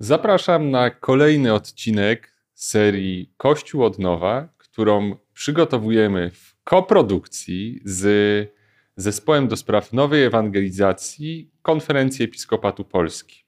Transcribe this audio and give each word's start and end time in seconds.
Zapraszam 0.00 0.70
na 0.70 0.90
kolejny 0.90 1.54
odcinek 1.54 2.32
serii 2.54 3.32
Kościół 3.36 3.84
od 3.84 3.98
Nowa, 3.98 4.48
którą 4.58 5.16
przygotowujemy 5.34 6.30
w 6.30 6.56
koprodukcji 6.64 7.80
z 7.84 8.50
Zespołem 8.96 9.48
do 9.48 9.56
Spraw 9.56 9.92
Nowej 9.92 10.24
Ewangelizacji 10.24 11.50
Konferencji 11.62 12.24
Episkopatu 12.24 12.84
Polski. 12.84 13.44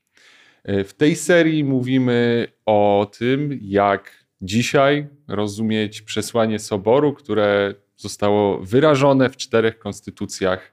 W 0.65 0.93
tej 0.97 1.17
serii 1.17 1.65
mówimy 1.65 2.47
o 2.67 3.11
tym, 3.19 3.59
jak 3.63 4.25
dzisiaj 4.43 5.09
rozumieć 5.29 6.03
przesłanie 6.03 6.59
Soboru, 6.59 7.13
które 7.13 7.75
zostało 7.97 8.59
wyrażone 8.59 9.31
w 9.31 9.37
czterech 9.37 9.79
konstytucjach 9.79 10.73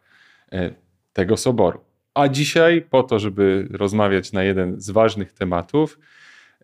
e, 0.51 0.73
tego 1.13 1.37
Soboru. 1.37 1.86
A 2.17 2.29
dzisiaj, 2.29 2.81
po 2.81 3.03
to, 3.03 3.19
żeby 3.19 3.67
rozmawiać 3.71 4.31
na 4.31 4.43
jeden 4.43 4.81
z 4.81 4.89
ważnych 4.89 5.31
tematów 5.31 5.99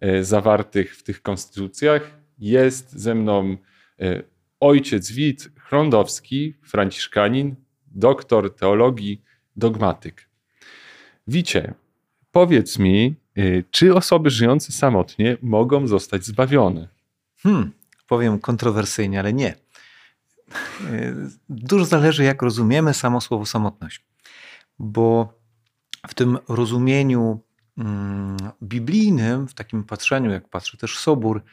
e, 0.02 0.24
zawartych 0.24 0.96
w 0.96 1.04
tych 1.04 1.22
konstytucjach, 1.22 2.12
jest 2.40 2.92
ze 2.92 3.16
mną 3.16 3.58
e, 4.00 4.24
ojciec 4.60 5.12
Wit 5.12 5.52
Chrądowski, 5.58 6.54
franciszkanin, 6.64 7.56
doktor 7.88 8.56
teologii, 8.56 9.22
dogmatyk. 9.56 10.30
Wicie, 11.28 11.74
powiedz 12.32 12.80
mi, 12.80 13.16
e, 13.38 13.64
czy 13.72 13.96
osoby 13.96 14.30
żyjące 14.30 14.72
samotnie 14.72 15.38
mogą 15.42 15.88
zostać 15.88 16.26
zbawione? 16.26 16.88
Hmm, 17.38 17.72
powiem 18.08 18.40
kontrowersyjnie, 18.40 19.20
ale 19.20 19.34
nie. 19.34 19.56
Dużo 21.50 21.86
zależy, 21.86 22.24
jak 22.24 22.42
rozumiemy 22.42 22.94
samo 22.94 23.22
słowo 23.22 23.46
samotność. 23.46 24.06
Bo 24.80 25.43
w 26.08 26.14
tym 26.14 26.38
rozumieniu 26.48 27.40
mm, 27.78 28.38
biblijnym, 28.64 29.48
w 29.48 29.54
takim 29.54 29.84
patrzeniu, 29.84 30.32
jak 30.32 30.50
patrzy 30.50 30.78
też 30.78 30.98
Sobór, 30.98 31.44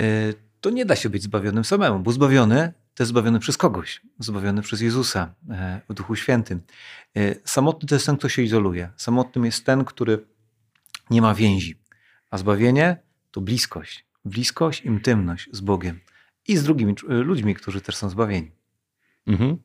y, 0.00 0.34
to 0.60 0.70
nie 0.70 0.84
da 0.84 0.96
się 0.96 1.10
być 1.10 1.22
zbawionym 1.22 1.64
samemu, 1.64 1.98
bo 1.98 2.12
zbawiony 2.12 2.72
to 2.98 3.02
jest 3.02 3.08
zbawiony 3.08 3.38
przez 3.38 3.56
kogoś, 3.56 4.00
zbawiony 4.18 4.62
przez 4.62 4.80
Jezusa 4.80 5.34
e, 5.50 5.80
w 5.88 5.94
Duchu 5.94 6.16
Świętym. 6.16 6.60
E, 7.16 7.34
samotny 7.44 7.88
to 7.88 7.94
jest 7.94 8.06
ten, 8.06 8.16
kto 8.16 8.28
się 8.28 8.42
izoluje. 8.42 8.90
Samotnym 8.96 9.44
jest 9.44 9.66
ten, 9.66 9.84
który 9.84 10.24
nie 11.10 11.22
ma 11.22 11.34
więzi. 11.34 11.78
A 12.30 12.38
zbawienie 12.38 12.96
to 13.30 13.40
bliskość. 13.40 14.06
Bliskość, 14.24 14.80
intymność 14.80 15.48
z 15.52 15.60
Bogiem 15.60 16.00
i 16.48 16.56
z 16.56 16.62
drugimi 16.62 16.94
ludźmi, 17.08 17.54
którzy 17.54 17.80
też 17.80 17.96
są 17.96 18.08
zbawieni. 18.08 18.50
Mhm. 19.26 19.58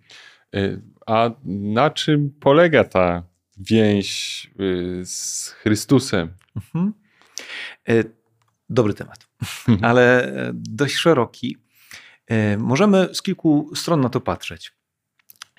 A 1.08 1.30
na 1.46 1.90
czym 1.90 2.34
polega 2.40 2.84
ta 2.84 3.24
więź 3.58 4.52
y, 4.60 5.06
z 5.06 5.50
Chrystusem. 5.50 6.34
Mhm. 6.56 6.94
E, 7.90 8.04
dobry 8.70 8.94
temat, 8.94 9.28
ale 9.82 10.26
e, 10.26 10.52
dość 10.54 10.96
szeroki. 10.96 11.58
E, 12.28 12.58
możemy 12.58 13.10
z 13.14 13.22
kilku 13.22 13.72
stron 13.76 14.02
na 14.02 14.10
to 14.10 14.22
patrzeć. 14.22 14.74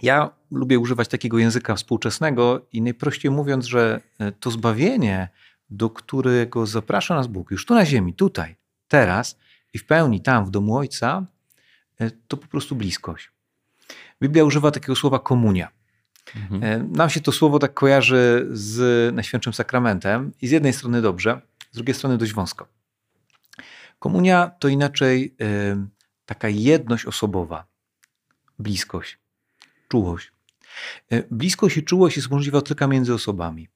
Ja 0.02 0.30
lubię 0.50 0.78
używać 0.78 1.08
takiego 1.08 1.38
języka 1.38 1.74
współczesnego 1.74 2.66
i 2.72 2.82
najprościej 2.82 3.30
mówiąc, 3.30 3.66
że 3.66 4.00
to 4.40 4.50
zbawienie, 4.50 5.28
do 5.70 5.90
którego 5.90 6.66
zaprasza 6.66 7.14
nas 7.14 7.26
Bóg 7.26 7.50
już 7.50 7.66
tu 7.66 7.74
na 7.74 7.86
ziemi, 7.86 8.14
tutaj, 8.14 8.56
teraz 8.88 9.38
i 9.74 9.78
w 9.78 9.86
pełni 9.86 10.20
tam, 10.20 10.46
w 10.46 10.50
domu 10.50 10.76
Ojca, 10.76 11.26
to 12.28 12.36
po 12.36 12.46
prostu 12.46 12.76
bliskość. 12.76 13.30
Biblia 14.22 14.44
używa 14.44 14.70
takiego 14.70 14.96
słowa 14.96 15.18
komunia. 15.18 15.68
Mhm. 16.36 16.64
E, 16.64 16.78
nam 16.96 17.10
się 17.10 17.20
to 17.20 17.32
słowo 17.32 17.58
tak 17.58 17.74
kojarzy 17.74 18.48
z 18.50 19.14
Najświętszym 19.14 19.52
Sakramentem 19.52 20.32
i 20.42 20.48
z 20.48 20.50
jednej 20.50 20.72
strony 20.72 21.02
dobrze, 21.02 21.40
z 21.72 21.76
drugiej 21.76 21.94
strony 21.94 22.18
dość 22.18 22.32
wąsko. 22.32 22.66
Komunia 23.98 24.50
to 24.58 24.68
inaczej 24.68 25.34
y, 25.42 25.76
taka 26.26 26.48
jedność 26.48 27.06
osobowa, 27.06 27.66
bliskość, 28.58 29.18
czułość. 29.88 30.32
Y, 31.12 31.24
bliskość 31.30 31.76
i 31.76 31.82
czułość 31.82 32.16
jest 32.16 32.30
możliwa 32.30 32.62
tylko 32.62 32.88
między 32.88 33.14
osobami. 33.14 33.68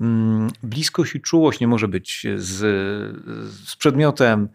Y, 0.00 0.04
bliskość 0.62 1.14
i 1.14 1.20
czułość 1.20 1.60
nie 1.60 1.68
może 1.68 1.88
być 1.88 2.26
z, 2.36 2.56
z 3.68 3.76
przedmiotem, 3.76 4.48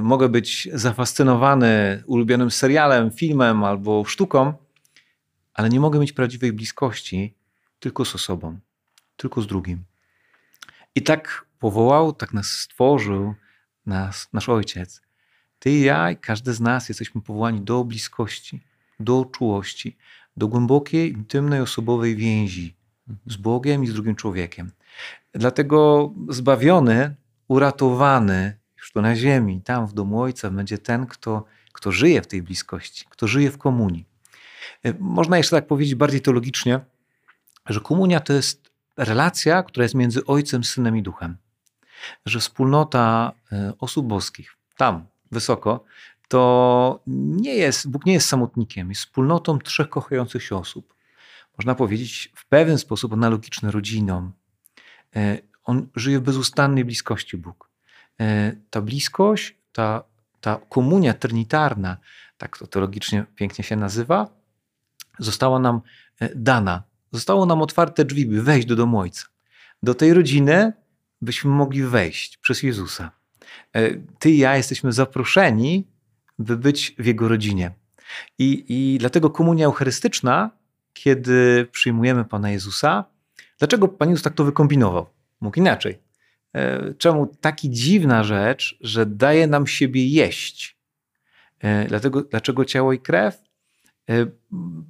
mogę 0.00 0.28
być 0.28 0.68
zafascynowany 0.72 2.02
ulubionym 2.06 2.50
serialem, 2.50 3.10
filmem 3.10 3.64
albo 3.64 4.04
sztuką, 4.04 4.54
ale 5.56 5.68
nie 5.68 5.80
mogę 5.80 5.98
mieć 5.98 6.12
prawdziwej 6.12 6.52
bliskości 6.52 7.34
tylko 7.80 8.04
z 8.04 8.14
osobą, 8.14 8.58
tylko 9.16 9.42
z 9.42 9.46
drugim. 9.46 9.84
I 10.94 11.02
tak 11.02 11.46
powołał, 11.58 12.12
tak 12.12 12.32
nas 12.32 12.46
stworzył 12.46 13.34
nas, 13.86 14.28
nasz 14.32 14.48
Ojciec. 14.48 15.02
Ty 15.58 15.70
i 15.70 15.80
ja, 15.80 16.10
i 16.10 16.16
każdy 16.16 16.52
z 16.52 16.60
nas 16.60 16.88
jesteśmy 16.88 17.20
powołani 17.20 17.60
do 17.60 17.84
bliskości, 17.84 18.60
do 19.00 19.24
czułości, 19.24 19.96
do 20.36 20.48
głębokiej, 20.48 21.12
intymnej, 21.12 21.60
osobowej 21.60 22.16
więzi 22.16 22.74
z 23.26 23.36
Bogiem 23.36 23.84
i 23.84 23.86
z 23.86 23.92
drugim 23.92 24.16
człowiekiem. 24.16 24.70
Dlatego 25.32 26.12
zbawiony, 26.28 27.14
uratowany 27.48 28.58
już 28.78 28.92
tu 28.92 29.02
na 29.02 29.16
ziemi, 29.16 29.62
tam 29.62 29.86
w 29.86 29.92
domu 29.92 30.20
Ojca, 30.20 30.50
będzie 30.50 30.78
ten, 30.78 31.06
kto, 31.06 31.44
kto 31.72 31.92
żyje 31.92 32.22
w 32.22 32.26
tej 32.26 32.42
bliskości, 32.42 33.04
kto 33.10 33.26
żyje 33.26 33.50
w 33.50 33.58
komunii. 33.58 34.15
E, 34.84 34.94
można 34.98 35.36
jeszcze 35.36 35.56
tak 35.56 35.66
powiedzieć 35.66 35.94
bardziej 35.94 36.20
teologicznie, 36.20 36.80
że 37.66 37.80
komunia 37.80 38.20
to 38.20 38.32
jest 38.32 38.70
relacja, 38.96 39.62
która 39.62 39.82
jest 39.82 39.94
między 39.94 40.26
Ojcem, 40.26 40.64
Synem 40.64 40.96
i 40.96 41.02
Duchem. 41.02 41.36
Że 42.26 42.40
wspólnota 42.40 43.32
e, 43.52 43.72
osób 43.78 44.06
boskich, 44.06 44.56
tam, 44.76 45.06
wysoko, 45.32 45.84
to 46.28 47.00
nie 47.06 47.54
jest, 47.54 47.90
Bóg 47.90 48.06
nie 48.06 48.12
jest 48.12 48.28
samotnikiem, 48.28 48.88
jest 48.88 49.00
wspólnotą 49.00 49.58
trzech 49.58 49.88
kochających 49.88 50.42
się 50.42 50.56
osób. 50.56 50.94
Można 51.58 51.74
powiedzieć 51.74 52.32
w 52.34 52.46
pewien 52.46 52.78
sposób 52.78 53.12
analogiczny 53.12 53.70
rodzinom. 53.70 54.32
E, 55.16 55.38
on 55.64 55.88
żyje 55.94 56.18
w 56.18 56.22
bezustannej 56.22 56.84
bliskości 56.84 57.36
Bóg. 57.36 57.70
Ta 58.70 58.80
bliskość, 58.80 59.56
ta, 59.72 60.02
ta 60.40 60.60
komunia 60.68 61.14
trinitarna, 61.14 61.96
tak 62.38 62.58
to 62.58 62.66
teologicznie 62.66 63.24
pięknie 63.34 63.64
się 63.64 63.76
nazywa, 63.76 64.28
została 65.18 65.58
nam 65.58 65.80
e, 66.20 66.34
dana. 66.34 66.82
Zostało 67.12 67.46
nam 67.46 67.62
otwarte 67.62 68.04
drzwi, 68.04 68.26
by 68.26 68.42
wejść 68.42 68.66
do 68.66 68.76
domu 68.76 68.98
Ojca. 68.98 69.26
Do 69.82 69.94
tej 69.94 70.14
rodziny 70.14 70.72
byśmy 71.20 71.50
mogli 71.50 71.82
wejść 71.82 72.36
przez 72.36 72.62
Jezusa. 72.62 73.10
E, 73.72 73.94
ty 74.18 74.30
i 74.30 74.38
ja 74.38 74.56
jesteśmy 74.56 74.92
zaproszeni, 74.92 75.86
by 76.38 76.56
być 76.56 76.94
w 76.98 77.06
Jego 77.06 77.28
rodzinie. 77.28 77.70
I, 78.38 78.64
i 78.68 78.98
dlatego 78.98 79.30
komunia 79.30 79.66
eucharystyczna, 79.66 80.50
kiedy 80.92 81.66
przyjmujemy 81.72 82.24
Pana 82.24 82.50
Jezusa, 82.50 83.04
dlaczego 83.58 83.88
Pan 83.88 84.10
Jezus 84.10 84.22
tak 84.22 84.34
to 84.34 84.44
wykombinował? 84.44 85.06
Mógł 85.40 85.58
inaczej. 85.58 85.98
E, 86.54 86.94
czemu 86.94 87.26
taki 87.26 87.70
dziwna 87.70 88.24
rzecz, 88.24 88.78
że 88.80 89.06
daje 89.06 89.46
nam 89.46 89.66
siebie 89.66 90.08
jeść? 90.08 90.76
Dlatego, 91.88 92.22
dlaczego 92.22 92.64
ciało 92.64 92.92
i 92.92 92.98
krew? 92.98 93.38
E, 94.10 94.26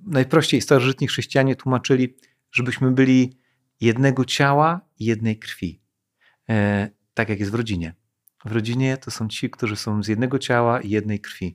najprościej 0.06 0.60
starożytni 0.60 1.06
chrześcijanie 1.06 1.56
tłumaczyli, 1.56 2.16
żebyśmy 2.52 2.90
byli 2.90 3.38
jednego 3.80 4.24
ciała 4.24 4.80
i 4.98 5.04
jednej 5.04 5.38
krwi. 5.38 5.80
E, 6.48 6.90
tak 7.14 7.28
jak 7.28 7.40
jest 7.40 7.52
w 7.52 7.54
rodzinie. 7.54 7.94
W 8.44 8.52
rodzinie 8.52 8.96
to 8.96 9.10
są 9.10 9.28
ci, 9.28 9.50
którzy 9.50 9.76
są 9.76 10.02
z 10.02 10.08
jednego 10.08 10.38
ciała 10.38 10.80
i 10.80 10.90
jednej 10.90 11.20
krwi. 11.20 11.54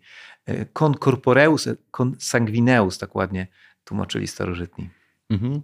Con 0.74 0.96
corporeus, 1.04 1.70
con 1.92 2.16
sanguineus, 2.20 2.98
tak 2.98 3.16
ładnie 3.16 3.48
tłumaczyli 3.84 4.28
starożytni. 4.28 4.90
Mhm. 5.30 5.62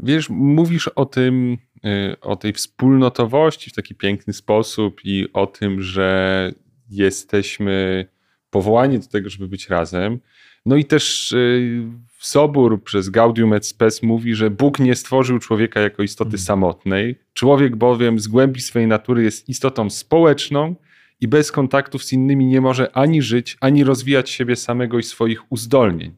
Wiesz, 0.00 0.28
mówisz 0.30 0.88
o 0.88 1.06
tym, 1.06 1.58
e, 1.84 2.20
o 2.20 2.36
tej 2.36 2.52
wspólnotowości 2.52 3.70
w 3.70 3.72
taki 3.72 3.94
piękny 3.94 4.32
sposób 4.32 5.00
i 5.04 5.32
o 5.32 5.46
tym, 5.46 5.82
że 5.82 6.52
jesteśmy 6.90 8.06
powołani 8.50 8.98
do 8.98 9.06
tego, 9.06 9.30
żeby 9.30 9.48
być 9.48 9.68
razem. 9.68 10.20
No 10.66 10.76
i 10.76 10.84
też 10.84 11.32
y, 11.32 11.82
Sobór 12.18 12.82
przez 12.82 13.08
Gaudium 13.08 13.52
et 13.52 13.66
Spes 13.66 14.02
mówi, 14.02 14.34
że 14.34 14.50
Bóg 14.50 14.78
nie 14.78 14.94
stworzył 14.94 15.38
człowieka 15.38 15.80
jako 15.80 16.02
istoty 16.02 16.28
mhm. 16.28 16.42
samotnej. 16.42 17.18
Człowiek 17.34 17.76
bowiem 17.76 18.18
z 18.18 18.28
głębi 18.28 18.60
swej 18.60 18.86
natury 18.86 19.22
jest 19.22 19.48
istotą 19.48 19.90
społeczną 19.90 20.74
i 21.20 21.28
bez 21.28 21.52
kontaktów 21.52 22.04
z 22.04 22.12
innymi 22.12 22.46
nie 22.46 22.60
może 22.60 22.92
ani 22.92 23.22
żyć, 23.22 23.56
ani 23.60 23.84
rozwijać 23.84 24.30
siebie 24.30 24.56
samego 24.56 24.98
i 24.98 25.02
swoich 25.02 25.52
uzdolnień. 25.52 26.16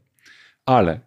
Ale 0.67 1.00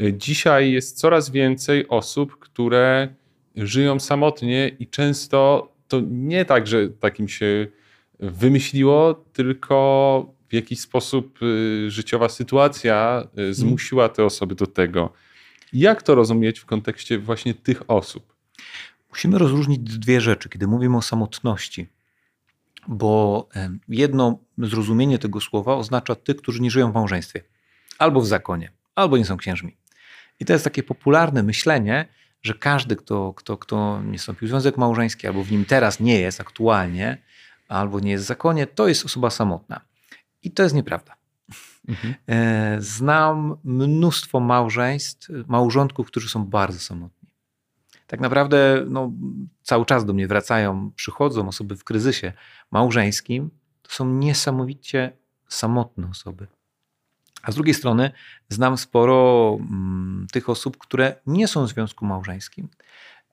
y, 0.00 0.14
dzisiaj 0.16 0.72
jest 0.72 0.98
coraz 0.98 1.30
więcej 1.30 1.88
osób, 1.88 2.38
które 2.38 3.14
żyją 3.56 4.00
samotnie 4.00 4.68
i 4.78 4.86
często 4.86 5.72
to 5.88 6.00
nie 6.10 6.44
tak, 6.44 6.66
że 6.66 6.88
takim 6.88 7.28
się 7.28 7.66
wymyśliło, 8.20 9.24
tylko 9.32 10.37
w 10.48 10.52
jakiś 10.52 10.80
sposób 10.80 11.38
y, 11.42 11.90
życiowa 11.90 12.28
sytuacja 12.28 13.22
y, 13.24 13.30
mhm. 13.30 13.54
zmusiła 13.54 14.08
te 14.08 14.24
osoby 14.24 14.54
do 14.54 14.66
tego. 14.66 15.12
Jak 15.72 16.02
to 16.02 16.14
rozumieć 16.14 16.60
w 16.60 16.66
kontekście 16.66 17.18
właśnie 17.18 17.54
tych 17.54 17.90
osób? 17.90 18.34
Musimy 19.10 19.38
rozróżnić 19.38 19.78
dwie 19.78 20.20
rzeczy, 20.20 20.48
kiedy 20.48 20.66
mówimy 20.66 20.96
o 20.96 21.02
samotności, 21.02 21.86
bo 22.88 23.48
jedno 23.88 24.38
zrozumienie 24.58 25.18
tego 25.18 25.40
słowa 25.40 25.76
oznacza 25.76 26.14
tych, 26.14 26.36
którzy 26.36 26.62
nie 26.62 26.70
żyją 26.70 26.92
w 26.92 26.94
małżeństwie, 26.94 27.42
albo 27.98 28.20
w 28.20 28.26
zakonie, 28.26 28.72
albo 28.94 29.16
nie 29.16 29.24
są 29.24 29.36
księżmi. 29.36 29.76
I 30.40 30.44
to 30.44 30.52
jest 30.52 30.64
takie 30.64 30.82
popularne 30.82 31.42
myślenie, 31.42 32.08
że 32.42 32.54
każdy, 32.54 32.96
kto, 32.96 33.34
kto, 33.34 33.56
kto 33.56 34.02
nie 34.02 34.18
wstąpił 34.18 34.48
w 34.48 34.50
związek 34.50 34.76
małżeński, 34.76 35.26
albo 35.26 35.44
w 35.44 35.50
nim 35.50 35.64
teraz 35.64 36.00
nie 36.00 36.20
jest 36.20 36.40
aktualnie, 36.40 37.22
albo 37.68 38.00
nie 38.00 38.10
jest 38.10 38.24
w 38.24 38.26
zakonie, 38.26 38.66
to 38.66 38.88
jest 38.88 39.04
osoba 39.04 39.30
samotna. 39.30 39.80
I 40.42 40.50
to 40.50 40.62
jest 40.62 40.74
nieprawda. 40.74 41.14
Mhm. 41.88 42.14
E, 42.28 42.76
znam 42.80 43.56
mnóstwo 43.64 44.40
małżeństw, 44.40 45.28
małżonków, 45.46 46.06
którzy 46.06 46.28
są 46.28 46.46
bardzo 46.46 46.78
samotni. 46.78 47.28
Tak 48.06 48.20
naprawdę 48.20 48.84
no, 48.90 49.12
cały 49.62 49.86
czas 49.86 50.04
do 50.04 50.12
mnie 50.12 50.28
wracają, 50.28 50.90
przychodzą 50.96 51.48
osoby 51.48 51.76
w 51.76 51.84
kryzysie 51.84 52.32
małżeńskim. 52.70 53.50
To 53.82 53.90
są 53.92 54.14
niesamowicie 54.14 55.12
samotne 55.48 56.08
osoby. 56.10 56.46
A 57.42 57.52
z 57.52 57.54
drugiej 57.54 57.74
strony 57.74 58.10
znam 58.48 58.78
sporo 58.78 59.56
mm, 59.60 60.26
tych 60.32 60.48
osób, 60.48 60.78
które 60.78 61.14
nie 61.26 61.48
są 61.48 61.66
w 61.66 61.68
związku 61.68 62.06
małżeńskim. 62.06 62.68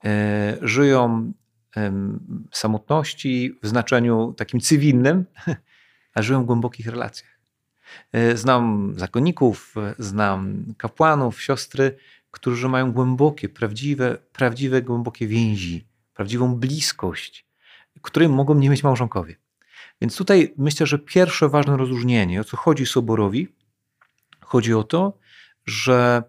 E, 0.06 0.58
żyją 0.62 1.34
w 2.52 2.58
samotności 2.58 3.60
w 3.64 3.68
znaczeniu 3.68 4.34
takim 4.38 4.60
cywilnym, 4.60 5.26
a 6.16 6.22
żyją 6.22 6.44
w 6.44 6.46
głębokich 6.46 6.88
relacjach. 6.88 7.40
E, 8.12 8.38
znam 8.38 8.94
zakonników, 8.98 9.76
znam 10.00 10.64
kapłanów, 10.78 11.42
siostry, 11.42 11.98
którzy 12.32 12.70
mają 12.70 12.92
głębokie, 12.92 13.50
prawdziwe, 13.50 14.18
prawdziwe 14.34 14.82
głębokie 14.82 15.28
więzi, 15.28 15.86
prawdziwą 16.14 16.56
bliskość, 16.56 17.46
której 18.02 18.30
mogą 18.30 18.56
nie 18.56 18.70
mieć 18.70 18.84
małżonkowie. 18.84 19.36
Więc 20.02 20.18
tutaj 20.18 20.54
myślę, 20.58 20.86
że 20.88 21.00
pierwsze 21.00 21.50
ważne 21.50 21.78
rozróżnienie, 21.78 22.42
o 22.42 22.44
co 22.44 22.58
chodzi 22.58 22.86
Soborowi, 22.86 23.48
chodzi 24.42 24.74
o 24.74 24.84
to, 24.84 25.18
że 25.66 26.24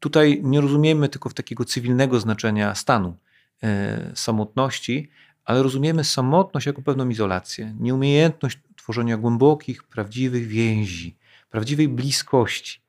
tutaj 0.00 0.40
nie 0.42 0.60
rozumiemy 0.60 1.08
tylko 1.08 1.28
w 1.28 1.34
takiego 1.34 1.64
cywilnego 1.64 2.20
znaczenia 2.20 2.74
stanu 2.74 3.16
e, 3.62 4.12
samotności, 4.14 5.10
ale 5.44 5.62
rozumiemy 5.62 6.04
samotność 6.04 6.66
jako 6.66 6.82
pewną 6.82 7.08
izolację, 7.08 7.74
nieumiejętność 7.80 8.58
tworzenia 8.76 9.16
głębokich, 9.16 9.82
prawdziwych 9.82 10.46
więzi, 10.46 11.16
prawdziwej 11.50 11.88
bliskości. 11.88 12.80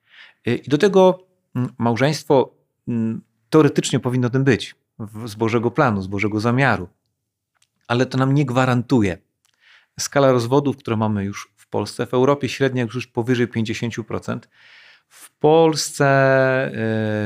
E, 0.46 0.56
I 0.56 0.70
do 0.70 0.78
tego 0.78 1.28
mm, 1.56 1.70
małżeństwo 1.78 2.56
mm, 2.88 3.22
teoretycznie 3.50 4.00
powinno 4.00 4.30
tym 4.30 4.44
być, 4.44 4.76
z 5.26 5.36
Bożego 5.36 5.72
planu, 5.72 6.02
z 6.02 6.08
Bożego 6.08 6.40
zamiaru, 6.40 6.90
ale 7.88 8.06
to 8.06 8.18
nam 8.18 8.34
nie 8.34 8.46
gwarantuje. 8.46 9.18
Skala 10.00 10.32
rozwodów, 10.32 10.78
które 10.78 10.98
mamy 10.98 11.26
już 11.26 11.54
w 11.56 11.68
Polsce, 11.68 12.06
w 12.06 12.14
Europie 12.14 12.50
średnia 12.50 12.84
już 12.84 13.08
powyżej 13.08 13.48
50%, 13.48 14.40
w 15.08 15.32
Polsce 15.32 16.06
e, 16.06 16.72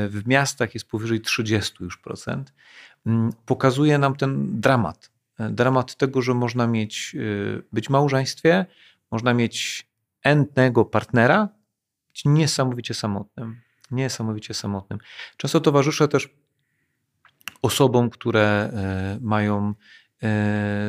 w 0.08 0.22
miastach 0.26 0.74
jest 0.74 0.88
powyżej 0.88 1.20
30 1.20 1.74
już 1.80 1.96
procent. 1.96 2.52
Mm, 3.06 3.32
pokazuje 3.46 3.98
nam 3.98 4.16
ten 4.16 4.60
dramat. 4.60 5.10
E, 5.38 5.50
dramat 5.50 5.96
tego, 5.96 6.22
że 6.22 6.34
można 6.34 6.66
mieć, 6.66 7.16
e, 7.16 7.62
być 7.72 7.86
w 7.86 7.90
małżeństwie, 7.90 8.66
można 9.10 9.34
mieć 9.34 9.88
entnego 10.22 10.84
partnera, 10.84 11.48
być 12.08 12.24
niesamowicie 12.24 12.94
samotnym. 12.94 13.60
Niesamowicie 13.90 14.54
samotnym. 14.54 14.98
Często 15.36 15.60
towarzyszę 15.60 16.08
też 16.08 16.28
osobom, 17.62 18.10
które 18.10 18.72
mają, 19.20 19.74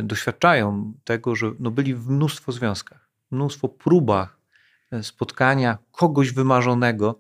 doświadczają 0.03 0.93
tego, 1.03 1.35
że 1.35 1.51
no 1.59 1.71
byli 1.71 1.95
w 1.95 2.09
mnóstwo 2.09 2.51
związkach, 2.51 3.09
mnóstwo 3.31 3.69
próbach 3.69 4.39
spotkania 5.01 5.77
kogoś 5.91 6.31
wymarzonego, 6.31 7.19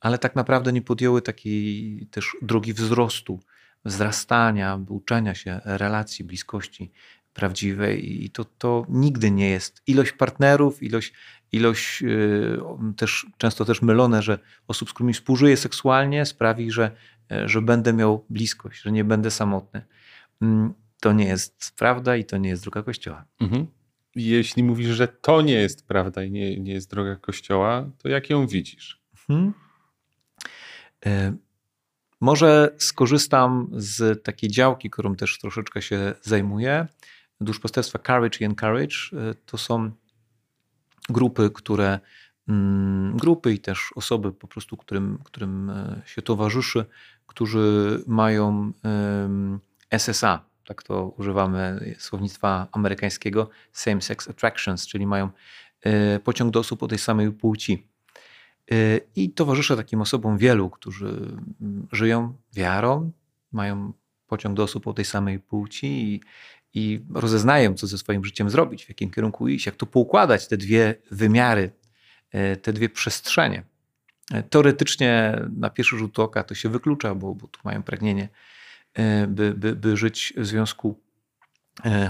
ale 0.00 0.18
tak 0.18 0.36
naprawdę 0.36 0.72
nie 0.72 0.82
podjęły 0.82 1.22
takiej 1.22 2.06
też 2.10 2.36
drogi 2.42 2.72
wzrostu, 2.72 3.40
wzrastania, 3.84 4.80
uczenia 4.88 5.34
się 5.34 5.60
relacji, 5.64 6.24
bliskości 6.24 6.92
prawdziwej 7.34 8.24
i 8.24 8.30
to, 8.30 8.44
to 8.44 8.86
nigdy 8.88 9.30
nie 9.30 9.50
jest. 9.50 9.82
Ilość 9.86 10.12
partnerów, 10.12 10.82
ilość, 10.82 11.12
ilość 11.52 12.02
yy, 12.02 12.62
też 12.96 13.26
często 13.38 13.64
też 13.64 13.82
mylone, 13.82 14.22
że 14.22 14.38
osób, 14.68 14.90
z 14.90 14.92
którymi 14.92 15.14
współżyję 15.14 15.56
seksualnie 15.56 16.26
sprawi, 16.26 16.70
że, 16.70 16.90
yy, 17.30 17.48
że 17.48 17.62
będę 17.62 17.92
miał 17.92 18.24
bliskość, 18.30 18.82
że 18.82 18.92
nie 18.92 19.04
będę 19.04 19.30
samotny. 19.30 19.84
Yy, 20.40 20.48
to 21.00 21.12
nie 21.12 21.24
jest 21.24 21.72
prawda 21.76 22.16
i 22.16 22.24
to 22.24 22.38
nie 22.38 22.48
jest 22.48 22.62
droga 22.62 22.82
Kościoła. 22.82 23.24
Mhm 23.40 23.66
jeśli 24.14 24.62
mówisz, 24.62 24.88
że 24.88 25.08
to 25.08 25.42
nie 25.42 25.54
jest 25.54 25.86
prawda 25.86 26.24
i 26.24 26.30
nie, 26.30 26.60
nie 26.60 26.72
jest 26.72 26.90
droga 26.90 27.16
Kościoła, 27.16 27.90
to 27.98 28.08
jak 28.08 28.30
ją 28.30 28.46
widzisz? 28.46 29.02
Hmm. 29.26 29.52
Może 32.22 32.74
skorzystam 32.78 33.68
z 33.72 34.24
takiej 34.24 34.50
działki, 34.50 34.90
którą 34.90 35.16
też 35.16 35.38
troszeczkę 35.38 35.82
się 35.82 36.14
zajmuję. 36.22 36.86
Duszpasterstwa 37.40 37.98
Courage 37.98 38.38
i 38.40 38.44
Encourage 38.44 38.96
e, 39.12 39.34
to 39.46 39.58
są 39.58 39.90
grupy, 41.08 41.50
które 41.54 42.00
mm, 42.48 43.16
grupy 43.16 43.52
i 43.52 43.58
też 43.58 43.90
osoby 43.94 44.32
po 44.32 44.48
prostu, 44.48 44.76
którym, 44.76 45.18
którym 45.24 45.70
e, 45.70 46.02
się 46.06 46.22
towarzyszy, 46.22 46.84
którzy 47.26 47.98
mają 48.06 48.72
SSA, 49.90 50.44
tak 50.66 50.82
to 50.82 51.08
używamy 51.08 51.94
słownictwa 51.98 52.68
amerykańskiego, 52.72 53.50
same-sex 53.74 54.30
attractions, 54.30 54.86
czyli 54.86 55.06
mają 55.06 55.30
e, 55.80 56.20
pociąg 56.20 56.50
do 56.52 56.60
osób 56.60 56.82
o 56.82 56.88
tej 56.88 56.98
samej 56.98 57.32
płci. 57.32 57.91
E, 58.70 59.00
I 59.16 59.30
towarzyszę 59.30 59.76
takim 59.76 60.00
osobom 60.00 60.38
wielu, 60.38 60.70
którzy 60.70 61.06
mm, 61.60 61.86
żyją 61.92 62.34
wiarą, 62.54 63.12
mają 63.52 63.92
pociąg 64.26 64.56
do 64.56 64.62
osób 64.62 64.86
o 64.86 64.92
tej 64.92 65.04
samej 65.04 65.38
płci 65.38 65.86
i, 65.86 66.20
i 66.74 67.00
rozeznają, 67.14 67.74
co 67.74 67.86
ze 67.86 67.98
swoim 67.98 68.24
życiem 68.24 68.50
zrobić, 68.50 68.84
w 68.84 68.88
jakim 68.88 69.10
kierunku 69.10 69.48
iść, 69.48 69.66
jak 69.66 69.76
to 69.76 69.86
poukładać, 69.86 70.48
te 70.48 70.56
dwie 70.56 70.94
wymiary, 71.10 71.70
e, 72.30 72.56
te 72.56 72.72
dwie 72.72 72.88
przestrzenie. 72.88 73.62
Teoretycznie 74.50 75.40
na 75.56 75.70
pierwszy 75.70 75.98
rzut 75.98 76.18
oka 76.18 76.44
to 76.44 76.54
się 76.54 76.68
wyklucza, 76.68 77.14
bo, 77.14 77.34
bo 77.34 77.46
tu 77.46 77.60
mają 77.64 77.82
pragnienie 77.82 78.28
by, 79.28 79.54
by, 79.54 79.76
by 79.76 79.96
żyć 79.96 80.32
w 80.36 80.46
związku 80.46 81.00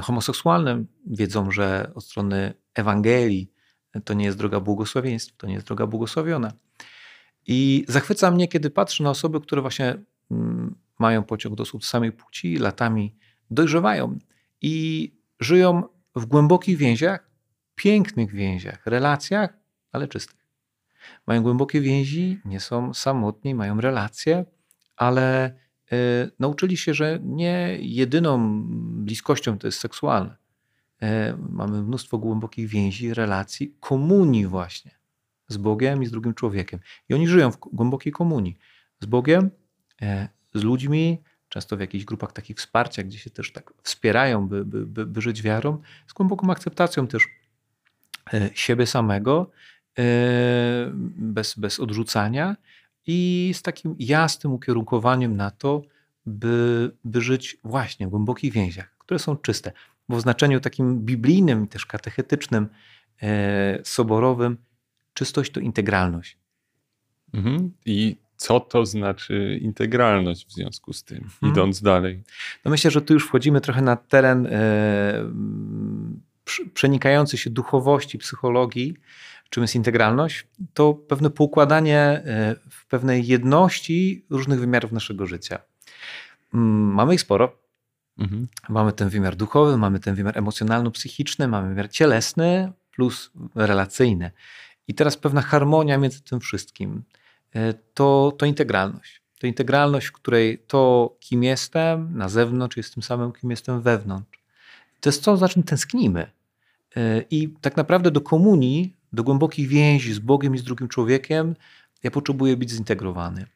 homoseksualnym, 0.03 0.87
wiedzą, 1.07 1.51
że 1.51 1.91
od 1.95 2.05
strony 2.05 2.55
Ewangelii 2.75 3.52
to 4.05 4.15
nie 4.15 4.25
jest 4.25 4.39
droga 4.39 4.61
błogosławieństw, 4.61 5.37
to 5.37 5.47
nie 5.47 5.55
jest 5.55 5.67
droga 5.67 5.87
błogosławiona. 5.87 6.53
I 7.47 7.85
zachwyca 7.89 8.31
mnie, 8.31 8.49
kiedy 8.49 8.71
patrzę 8.71 9.05
na 9.05 9.11
osoby, 9.11 9.41
które 9.41 9.63
właśnie 9.63 9.95
mm, 10.31 10.75
mają 10.99 11.23
pociąg 11.23 11.55
do 11.55 11.63
osób 11.63 11.85
samej 11.85 12.13
płci, 12.13 12.57
latami 12.57 13.17
dojrzewają 13.51 14.19
i 14.61 15.13
żyją 15.41 15.83
w 16.17 16.27
głębokich 16.27 16.79
więziach, 16.79 17.31
pięknych 17.75 18.33
więziach, 18.33 18.87
relacjach, 18.87 19.59
ale 19.93 20.09
czystych. 20.09 20.43
Mają 21.27 21.43
głębokie 21.43 21.81
więzi, 21.81 22.41
nie 22.45 22.61
są 22.61 22.95
samotni, 22.95 23.55
mają 23.55 23.81
relacje, 23.81 24.45
ale 24.97 25.55
E, 25.93 26.31
nauczyli 26.39 26.77
się, 26.77 26.95
że 26.95 27.19
nie 27.23 27.79
jedyną 27.81 28.63
bliskością 29.05 29.59
to 29.59 29.67
jest 29.67 29.81
seksualne. 29.81 30.37
E, 31.03 31.37
mamy 31.51 31.83
mnóstwo 31.83 32.19
głębokich 32.19 32.69
więzi, 32.69 33.15
relacji, 33.15 33.75
komunii 33.81 34.47
właśnie 34.47 34.91
z 35.49 35.57
Bogiem 35.57 36.03
i 36.03 36.07
z 36.07 36.11
drugim 36.11 36.35
człowiekiem. 36.35 36.81
I 37.09 37.15
oni 37.15 37.29
żyją 37.29 37.51
w 37.51 37.57
głębokiej 37.57 38.13
komunii 38.13 38.57
z 39.01 39.07
Bogiem, 39.07 39.51
e, 40.03 40.29
z 40.55 40.63
ludźmi, 40.63 41.23
często 41.49 41.77
w 41.77 41.81
jakichś 41.81 42.05
grupach 42.05 42.33
takich 42.33 42.57
wsparcia, 42.57 43.03
gdzie 43.03 43.19
się 43.19 43.31
też 43.31 43.53
tak 43.53 43.73
wspierają, 43.83 44.49
by, 44.49 44.65
by, 44.65 44.87
by, 44.87 45.07
by 45.07 45.21
żyć 45.21 45.43
wiarą, 45.43 45.79
z 46.07 46.13
głęboką 46.13 46.51
akceptacją 46.51 47.07
też 47.07 47.29
siebie 48.55 48.87
samego, 48.87 49.51
bez, 51.17 51.55
bez 51.55 51.81
odrzucania 51.81 52.57
i 53.07 53.51
z 53.55 53.63
takim 53.63 53.97
jasnym 53.99 54.53
ukierunkowaniem 54.53 55.37
na 55.37 55.51
to, 55.51 55.83
by, 56.27 56.91
by 57.05 57.21
żyć 57.21 57.57
właśnie 57.65 58.07
w 58.07 58.11
głębokich 58.11 58.53
więziach, 58.53 58.95
które 58.99 59.19
są 59.19 59.37
czyste. 59.37 59.73
Bo 60.13 60.19
w 60.19 60.21
znaczeniu 60.21 60.61
takim 60.61 61.01
biblijnym, 61.01 61.69
też 61.69 61.87
katechetycznym, 61.87 62.69
e, 63.23 63.79
soborowym, 63.85 64.57
czystość 65.15 65.53
to 65.53 65.61
integralność. 65.61 66.39
Mhm. 67.35 67.73
I 67.87 68.17
co 68.37 68.61
to 68.61 68.87
znaczy 68.87 69.59
integralność 69.63 70.47
w 70.47 70.53
związku 70.53 70.93
z 70.93 71.05
tym, 71.05 71.19
mhm. 71.19 71.53
idąc 71.53 71.83
dalej? 71.83 72.23
No 72.65 72.71
myślę, 72.71 72.91
że 72.91 73.03
tu 73.03 73.15
już 73.15 73.27
wchodzimy 73.27 73.61
trochę 73.61 73.83
na 73.83 73.97
teren 73.97 74.47
e, 74.47 74.53
przenikający 76.75 77.39
się 77.39 77.51
duchowości, 77.51 78.19
psychologii, 78.19 78.97
czym 79.51 79.63
jest 79.63 79.75
integralność, 79.75 80.47
to 80.75 80.95
pewne 80.95 81.31
poukładanie 81.31 81.99
e, 81.99 82.57
w 82.71 82.87
pewnej 82.87 83.27
jedności 83.27 84.25
różnych 84.31 84.61
wymiarów 84.61 84.93
naszego 84.93 85.27
życia. 85.27 85.59
Mm, 86.55 86.95
mamy 86.95 87.15
ich 87.15 87.21
sporo. 87.21 87.62
Mhm. 88.19 88.49
Mamy 88.69 88.93
ten 88.93 89.09
wymiar 89.09 89.37
duchowy, 89.37 89.77
mamy 89.77 90.01
ten 90.01 90.15
wymiar 90.15 90.39
emocjonalno-psychiczny, 90.39 91.49
mamy 91.49 91.69
wymiar 91.69 91.91
cielesny 91.91 92.73
plus 92.95 93.31
relacyjny. 93.55 94.31
I 94.89 94.95
teraz 94.95 95.17
pewna 95.17 95.43
harmonia 95.43 95.99
między 95.99 96.23
tym 96.23 96.41
wszystkim. 96.41 97.03
E, 97.55 97.75
to, 97.95 98.33
to 98.39 98.47
integralność. 98.47 99.23
To 99.39 99.47
integralność, 99.47 100.07
w 100.07 100.13
której 100.13 100.59
to, 100.67 101.15
kim 101.21 101.43
jestem 101.43 102.19
na 102.19 102.29
zewnątrz, 102.29 102.77
jest 102.77 102.95
tym 102.95 103.03
samym, 103.03 103.33
kim 103.33 103.51
jestem 103.51 103.83
wewnątrz. 103.83 104.39
To 105.01 105.09
jest 105.09 105.25
to, 105.25 105.37
za 105.37 105.49
czym 105.49 105.63
tęsknimy. 105.63 106.31
E, 106.97 107.25
I 107.31 107.49
tak 107.61 107.77
naprawdę 107.77 108.11
do 108.11 108.21
komunii, 108.21 108.97
do 109.13 109.25
głębokich 109.25 109.69
więzi 109.69 110.13
z 110.13 110.19
Bogiem 110.19 110.55
i 110.55 110.59
z 110.59 110.63
drugim 110.63 110.89
człowiekiem, 110.89 111.55
ja 112.03 112.11
potrzebuję 112.11 112.57
być 112.57 112.71
zintegrowany. 112.71 113.47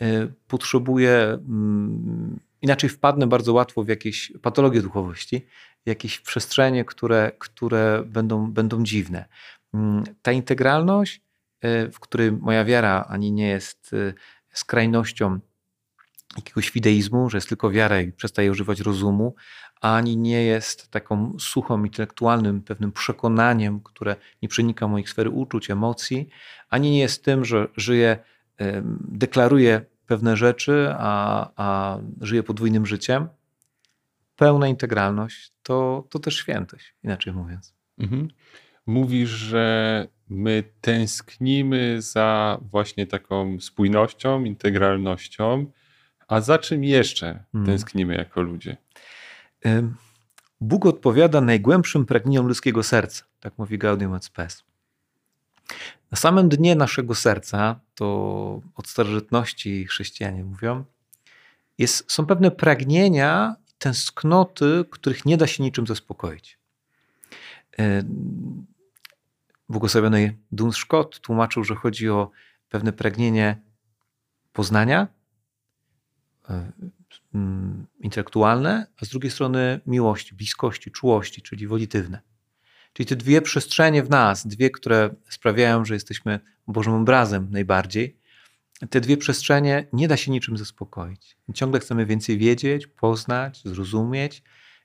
E, 0.00 0.28
potrzebuję, 0.48 1.38
mm, 1.48 2.40
inaczej 2.66 2.90
wpadnę 2.90 3.26
bardzo 3.26 3.52
łatwo 3.52 3.84
w 3.84 3.88
jakieś 3.88 4.32
patologie 4.42 4.82
duchowości, 4.82 5.46
jakieś 5.86 6.20
przestrzenie, 6.20 6.84
które, 6.84 7.32
które 7.38 8.02
będą, 8.06 8.52
będą 8.52 8.82
dziwne. 8.82 9.24
Mm, 9.74 10.04
ta 10.22 10.32
integralność, 10.32 11.20
e, 11.60 11.88
w 11.90 12.00
której 12.00 12.32
moja 12.32 12.64
wiara 12.64 13.04
ani 13.08 13.32
nie 13.32 13.48
jest 13.48 13.94
skrajnością 14.52 15.38
jakiegoś 16.36 16.68
fideizmu, 16.68 17.30
że 17.30 17.36
jest 17.36 17.48
tylko 17.48 17.70
wiara 17.70 18.00
i 18.00 18.12
przestaje 18.12 18.50
używać 18.50 18.80
rozumu, 18.80 19.34
ani 19.80 20.16
nie 20.16 20.42
jest 20.42 20.90
taką 20.90 21.36
suchą, 21.38 21.84
intelektualnym 21.84 22.62
pewnym 22.62 22.92
przekonaniem, 22.92 23.80
które 23.80 24.16
nie 24.42 24.48
przenika 24.48 24.88
moich 24.88 25.10
sfery 25.10 25.30
uczuć, 25.30 25.70
emocji, 25.70 26.28
ani 26.70 26.90
nie 26.90 26.98
jest 26.98 27.24
tym, 27.24 27.44
że 27.44 27.68
żyję, 27.76 28.18
deklaruję 29.00 29.84
pewne 30.06 30.36
rzeczy, 30.36 30.88
a, 30.92 31.50
a 31.56 31.98
żyję 32.20 32.42
podwójnym 32.42 32.86
życiem. 32.86 33.28
Pełna 34.36 34.68
integralność 34.68 35.52
to, 35.62 36.06
to 36.10 36.18
też 36.18 36.36
świętość, 36.36 36.94
inaczej 37.04 37.32
mówiąc. 37.32 37.74
Mhm. 37.98 38.28
Mówisz, 38.86 39.30
że 39.30 40.06
my 40.28 40.64
tęsknimy 40.80 42.02
za 42.02 42.58
właśnie 42.70 43.06
taką 43.06 43.60
spójnością, 43.60 44.44
integralnością, 44.44 45.66
a 46.28 46.40
za 46.40 46.58
czym 46.58 46.84
jeszcze 46.84 47.44
hmm. 47.52 47.66
tęsknimy 47.66 48.14
jako 48.14 48.42
ludzie? 48.42 48.76
Bóg 50.60 50.86
odpowiada 50.86 51.40
najgłębszym 51.40 52.06
pragnieniom 52.06 52.46
ludzkiego 52.46 52.82
serca, 52.82 53.24
tak 53.40 53.58
mówi 53.58 53.78
Gaudium 53.78 54.14
et 54.14 54.24
Spes. 54.24 54.64
Na 56.10 56.16
samym 56.16 56.48
dnie 56.48 56.74
naszego 56.74 57.14
serca, 57.14 57.80
to 57.94 58.06
od 58.74 58.88
starożytności 58.88 59.86
chrześcijanie 59.86 60.44
mówią, 60.44 60.84
jest, 61.78 62.12
są 62.12 62.26
pewne 62.26 62.50
pragnienia, 62.50 63.56
tęsknoty, 63.78 64.84
których 64.90 65.26
nie 65.26 65.36
da 65.36 65.46
się 65.46 65.62
niczym 65.62 65.86
zaspokoić. 65.86 66.58
Błogosławiony 69.68 70.36
Duns 70.52 70.76
Scott 70.76 71.20
tłumaczył, 71.20 71.64
że 71.64 71.74
chodzi 71.74 72.08
o 72.10 72.30
pewne 72.68 72.92
pragnienie 72.92 73.60
poznania, 74.52 75.08
e, 76.50 76.72
intelektualne, 78.00 78.86
a 79.02 79.04
z 79.04 79.08
drugiej 79.08 79.30
strony 79.30 79.80
miłości, 79.86 80.34
bliskości, 80.34 80.90
czułości, 80.90 81.42
czyli 81.42 81.66
wolitywne. 81.66 82.20
Czyli 82.96 83.06
te 83.06 83.16
dwie 83.16 83.42
przestrzenie 83.42 84.02
w 84.02 84.10
nas, 84.10 84.46
dwie, 84.46 84.70
które 84.70 85.10
sprawiają, 85.28 85.84
że 85.84 85.94
jesteśmy 85.94 86.40
Bożym 86.66 86.94
obrazem 86.94 87.48
najbardziej, 87.50 88.16
te 88.90 89.00
dwie 89.00 89.16
przestrzenie 89.16 89.86
nie 89.92 90.08
da 90.08 90.16
się 90.16 90.30
niczym 90.30 90.56
zaspokoić. 90.56 91.36
Ciągle 91.54 91.80
chcemy 91.80 92.06
więcej 92.06 92.38
wiedzieć, 92.38 92.86
poznać, 92.86 93.62
zrozumieć 93.64 94.42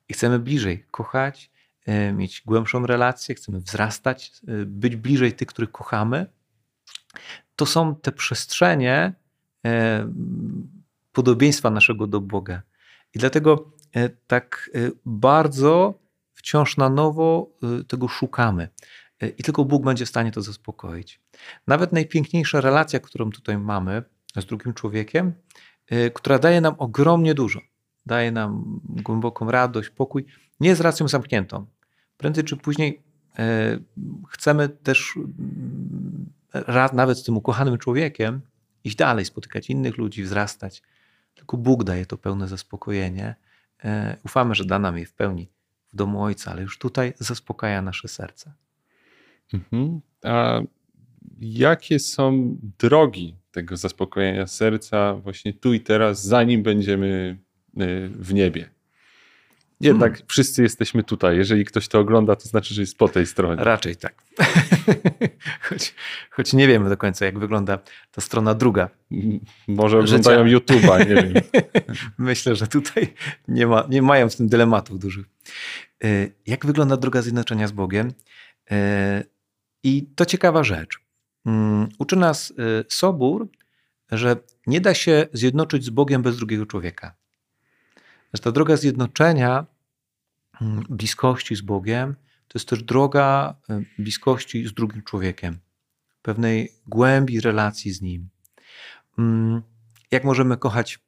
i 0.10 0.14
chcemy 0.14 0.40
bliżej 0.40 0.86
kochać, 0.92 1.52
E, 1.86 2.14
mieć 2.14 2.44
głębszą 2.46 2.86
relację, 2.86 3.36
chcemy 3.36 3.60
wzrastać, 3.60 4.32
e, 4.48 4.66
być 4.66 4.96
bliżej 4.96 5.34
tych, 5.34 5.48
których 5.48 5.72
kochamy, 5.72 6.26
to 7.56 7.66
są 7.66 7.96
te 7.96 8.12
przestrzenie 8.12 9.14
e, 9.66 10.14
podobieństwa 11.12 11.70
naszego 11.70 12.08
do 12.08 12.22
Boga. 12.22 12.62
I 13.14 13.20
dlatego 13.20 13.72
tak 14.28 14.72
bardzo 15.06 16.00
wciąż 16.42 16.78
na 16.78 16.90
nowo 16.90 17.50
tego 17.88 18.08
szukamy. 18.08 18.70
I 19.38 19.44
tylko 19.44 19.66
Bóg 19.66 19.84
będzie 19.84 20.06
w 20.06 20.10
stanie 20.10 20.32
to 20.32 20.42
zaspokoić. 20.42 21.22
Nawet 21.68 21.94
najpiękniejsza 21.94 22.62
relacja, 22.62 23.00
którą 23.00 23.32
tutaj 23.32 23.58
mamy 23.58 24.04
z 24.38 24.46
drugim 24.46 24.74
człowiekiem, 24.74 25.34
która 26.14 26.40
daje 26.40 26.62
nam 26.62 26.76
ogromnie 26.78 27.34
dużo, 27.34 27.60
daje 28.06 28.32
nam 28.32 28.80
głęboką 28.84 29.52
radość, 29.52 29.90
pokój, 29.90 30.26
nie 30.60 30.70
jest 30.70 30.82
racją 30.82 31.08
zamkniętą. 31.08 31.66
Prędzej 32.18 32.44
czy 32.44 32.58
później 32.58 33.02
chcemy 34.30 34.70
też 34.70 35.14
mm, 35.18 36.30
nawet 36.94 37.18
z 37.18 37.24
tym 37.24 37.38
ukochanym 37.38 37.78
człowiekiem 37.78 38.42
iść 38.84 38.96
dalej, 38.96 39.26
spotykać 39.26 39.70
innych 39.70 39.98
ludzi, 39.98 40.24
wzrastać. 40.24 40.82
Tylko 41.36 41.58
Bóg 41.58 41.84
daje 41.84 42.06
to 42.06 42.18
pełne 42.18 42.48
zaspokojenie. 42.48 43.36
Ufamy, 44.26 44.56
że 44.56 44.66
da 44.66 44.80
nam 44.80 44.98
je 44.98 45.06
w 45.06 45.14
pełni 45.14 45.50
w 45.94 45.96
domu 45.96 46.24
Ojca, 46.24 46.52
ale 46.52 46.62
już 46.62 46.78
tutaj 46.78 47.14
zaspokaja 47.20 47.82
nasze 47.82 48.08
serce. 48.08 48.54
Mhm. 49.54 50.02
A 50.24 50.62
jakie 51.40 52.00
są 52.00 52.58
drogi 52.80 53.36
tego 53.52 53.78
zaspokojenia 53.78 54.48
serca 54.48 55.14
właśnie 55.14 55.54
tu 55.54 55.74
i 55.74 55.80
teraz, 55.80 56.24
zanim 56.24 56.64
będziemy 56.64 57.38
e, 57.78 58.08
w 58.08 58.34
niebie? 58.34 58.70
Jednak 59.82 60.12
hmm. 60.12 60.28
wszyscy 60.28 60.64
jesteśmy 60.64 61.04
tutaj. 61.04 61.38
Jeżeli 61.38 61.66
ktoś 61.66 61.88
to 61.88 62.00
ogląda, 62.00 62.36
to 62.36 62.50
znaczy, 62.50 62.74
że 62.74 62.82
jest 62.82 62.98
po 62.98 63.10
tej 63.10 63.26
stronie. 63.26 63.64
Raczej 63.64 63.96
tak. 63.96 64.24
choć, 65.70 65.94
choć 66.30 66.54
nie 66.54 66.68
wiemy 66.68 66.90
do 66.90 66.98
końca, 66.98 67.26
jak 67.26 67.40
wygląda 67.40 67.80
ta 68.12 68.22
strona 68.22 68.54
druga. 68.54 68.90
Może 69.68 70.00
oglądają 70.00 70.46
YouTube'a, 70.46 71.10
nie 71.10 71.16
wiem. 71.16 71.34
Myślę, 72.18 72.56
że 72.56 72.68
tutaj 72.68 73.14
nie, 73.48 73.68
ma, 73.68 73.88
nie 73.90 74.02
mają 74.02 74.30
w 74.30 74.36
tym 74.36 74.48
dylematów 74.48 75.00
dużych. 75.00 75.26
E, 76.04 76.28
jak 76.48 76.66
wygląda 76.66 76.98
droga 76.98 77.22
zjednoczenia 77.22 77.68
z 77.68 77.72
Bogiem? 77.72 78.14
E, 78.72 79.24
I 79.84 80.08
to 80.16 80.26
ciekawa 80.26 80.64
rzecz. 80.64 81.00
Mm, 81.46 81.90
uczy 82.00 82.16
nas 82.16 82.52
e, 82.52 82.84
Sobór, 82.90 83.50
że 84.12 84.36
nie 84.68 84.82
da 84.82 84.94
się 84.94 85.28
zjednoczyć 85.34 85.86
z 85.86 85.90
Bogiem 85.90 86.22
bez 86.22 86.38
drugiego 86.38 86.66
człowieka. 86.66 87.16
Że 88.34 88.42
ta 88.42 88.52
droga 88.52 88.78
zjednoczenia, 88.78 89.66
mm, 90.62 90.84
bliskości 90.90 91.56
z 91.56 91.62
Bogiem, 91.62 92.16
to 92.48 92.60
jest 92.60 92.70
też 92.70 92.84
droga 92.84 93.56
bliskości 93.98 94.68
z 94.68 94.74
drugim 94.74 95.02
człowiekiem, 95.04 95.60
pewnej 96.22 96.72
głębi 96.88 97.42
relacji 97.42 97.92
z 97.92 98.02
Nim. 98.02 98.30
Mm, 99.18 99.62
jak 100.12 100.24
możemy 100.24 100.58
kochać 100.58 101.00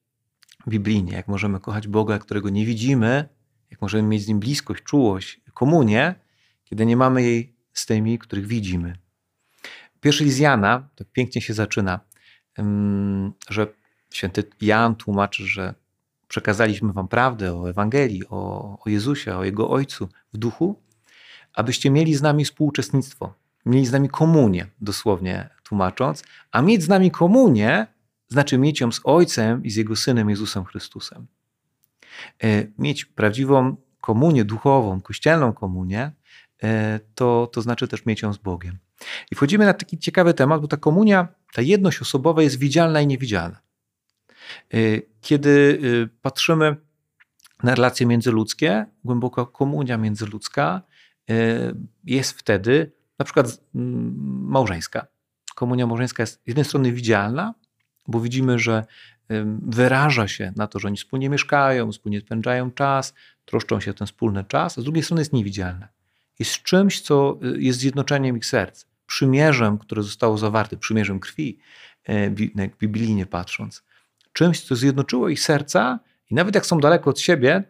biblijnie, 0.68 1.14
jak 1.14 1.28
możemy 1.28 1.60
kochać 1.60 1.88
Boga, 1.88 2.20
którego 2.20 2.50
nie 2.50 2.66
widzimy, 2.66 3.30
jak 3.74 3.82
możemy 3.82 4.04
mieć 4.04 4.24
z 4.24 4.28
Nim 4.28 4.40
bliskość, 4.40 4.84
czułość, 4.84 5.42
komunię, 5.54 6.16
kiedy 6.64 6.86
nie 6.86 6.98
mamy 6.98 7.24
jej 7.24 7.56
z 7.74 7.86
tymi, 7.86 8.20
których 8.20 8.48
widzimy. 8.48 8.98
Pierwszy 10.02 10.24
list 10.24 10.40
Jana, 10.40 10.90
tak 10.96 11.08
pięknie 11.12 11.42
się 11.42 11.54
zaczyna, 11.54 12.00
że 13.50 13.68
święty 14.12 14.44
Jan 14.62 14.96
tłumaczy, 14.96 15.48
że 15.48 15.74
przekazaliśmy 16.28 16.94
wam 16.94 17.08
prawdę 17.08 17.56
o 17.56 17.70
Ewangelii, 17.70 18.28
o, 18.30 18.78
o 18.86 18.90
Jezusie, 18.90 19.38
o 19.38 19.44
Jego 19.44 19.70
Ojcu 19.70 20.10
w 20.34 20.38
duchu, 20.38 20.82
abyście 21.54 21.90
mieli 21.90 22.16
z 22.16 22.22
nami 22.22 22.46
współuczestnictwo, 22.46 23.34
mieli 23.66 23.86
z 23.86 23.92
nami 23.92 24.10
komunię, 24.10 24.68
dosłownie 24.82 25.50
tłumacząc, 25.64 26.24
a 26.52 26.62
mieć 26.62 26.84
z 26.84 26.90
nami 26.90 27.12
komunię 27.12 27.88
znaczy 28.30 28.58
mieć 28.58 28.82
ją 28.82 28.92
z 28.92 29.02
Ojcem 29.04 29.64
i 29.64 29.70
z 29.70 29.76
Jego 29.76 29.96
Synem 29.96 30.30
Jezusem 30.30 30.66
Chrystusem. 30.66 31.28
E, 32.44 32.68
mieć 32.78 33.06
prawdziwą 33.06 33.76
komunię 34.02 34.46
duchową, 34.46 35.02
kościelną 35.02 35.54
komunię, 35.54 36.12
e, 36.64 37.00
to, 37.16 37.50
to 37.54 37.62
znaczy 37.62 37.88
też 37.88 38.06
mieć 38.06 38.22
ją 38.22 38.34
z 38.34 38.38
Bogiem. 38.38 38.78
I 39.32 39.36
wchodzimy 39.36 39.66
na 39.66 39.74
taki 39.74 39.98
ciekawy 39.98 40.34
temat, 40.34 40.62
bo 40.62 40.68
ta 40.68 40.78
komunia, 40.78 41.28
ta 41.54 41.62
jedność 41.62 42.02
osobowa 42.02 42.42
jest 42.42 42.60
widzialna 42.60 43.02
i 43.02 43.08
niewidzialna. 43.08 43.60
Y, 44.74 45.02
kiedy 45.22 45.80
patrzymy 46.22 46.76
na 47.64 47.76
relacje 47.76 48.06
międzyludzkie, 48.06 48.86
głęboka 49.04 49.46
komunia 49.46 49.98
międzyludzka 49.98 50.82
jest 52.04 52.40
wtedy 52.40 52.92
na 53.20 53.26
przykład 53.26 53.62
małżeńska. 53.74 55.08
Komunia 55.56 55.88
małżeńska 55.88 56.24
jest 56.24 56.44
z 56.44 56.48
jednej 56.48 56.66
strony 56.66 56.92
widzialna, 56.92 57.54
bo 58.08 58.20
widzimy, 58.20 58.60
że 58.60 58.86
wyraża 59.62 60.28
się 60.28 60.54
na 60.56 60.68
to, 60.68 60.80
że 60.80 60.88
oni 60.88 60.98
wspólnie 60.98 61.30
mieszkają, 61.30 61.92
wspólnie 61.92 62.22
spędzają 62.22 62.72
czas, 62.72 63.14
troszczą 63.46 63.80
się 63.80 63.92
o 63.92 63.94
ten 63.94 64.08
wspólny 64.08 64.44
czas, 64.44 64.78
a 64.78 64.82
z 64.82 64.84
drugiej 64.84 65.04
strony 65.04 65.22
jest 65.22 65.34
niewidzialna. 65.34 65.88
Jest 66.40 66.64
czymś, 66.64 67.02
co 67.02 67.40
jest 67.58 67.80
zjednoczeniem 67.80 68.38
ich 68.38 68.46
serc, 68.46 68.86
przymierzem, 69.06 69.78
które 69.78 70.04
zostało 70.04 70.38
zawarte, 70.38 70.78
przymierzem 70.78 71.20
krwi, 71.20 71.60
jak 72.56 72.78
biblijnie 72.78 73.26
patrząc 73.26 73.84
czymś, 74.34 74.62
co 74.62 74.76
zjednoczyło 74.76 75.30
ich 75.30 75.40
serca 75.40 76.00
i 76.32 76.36
nawet 76.36 76.56
jak 76.56 76.66
są 76.66 76.80
daleko 76.80 77.10
od 77.10 77.20
siebie, 77.20 77.64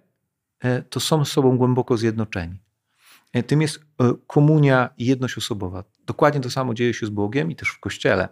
to 0.89 0.99
są 0.99 1.25
z 1.25 1.31
sobą 1.31 1.57
głęboko 1.57 1.97
zjednoczeni. 1.97 2.57
Tym 3.47 3.61
jest 3.61 3.79
komunia 4.27 4.89
i 4.97 5.05
jedność 5.05 5.37
osobowa. 5.37 5.83
Dokładnie 6.05 6.41
to 6.41 6.49
samo 6.49 6.73
dzieje 6.73 6.93
się 6.93 7.05
z 7.05 7.09
Bogiem 7.09 7.51
i 7.51 7.55
też 7.55 7.69
w 7.69 7.79
Kościele. 7.79 8.29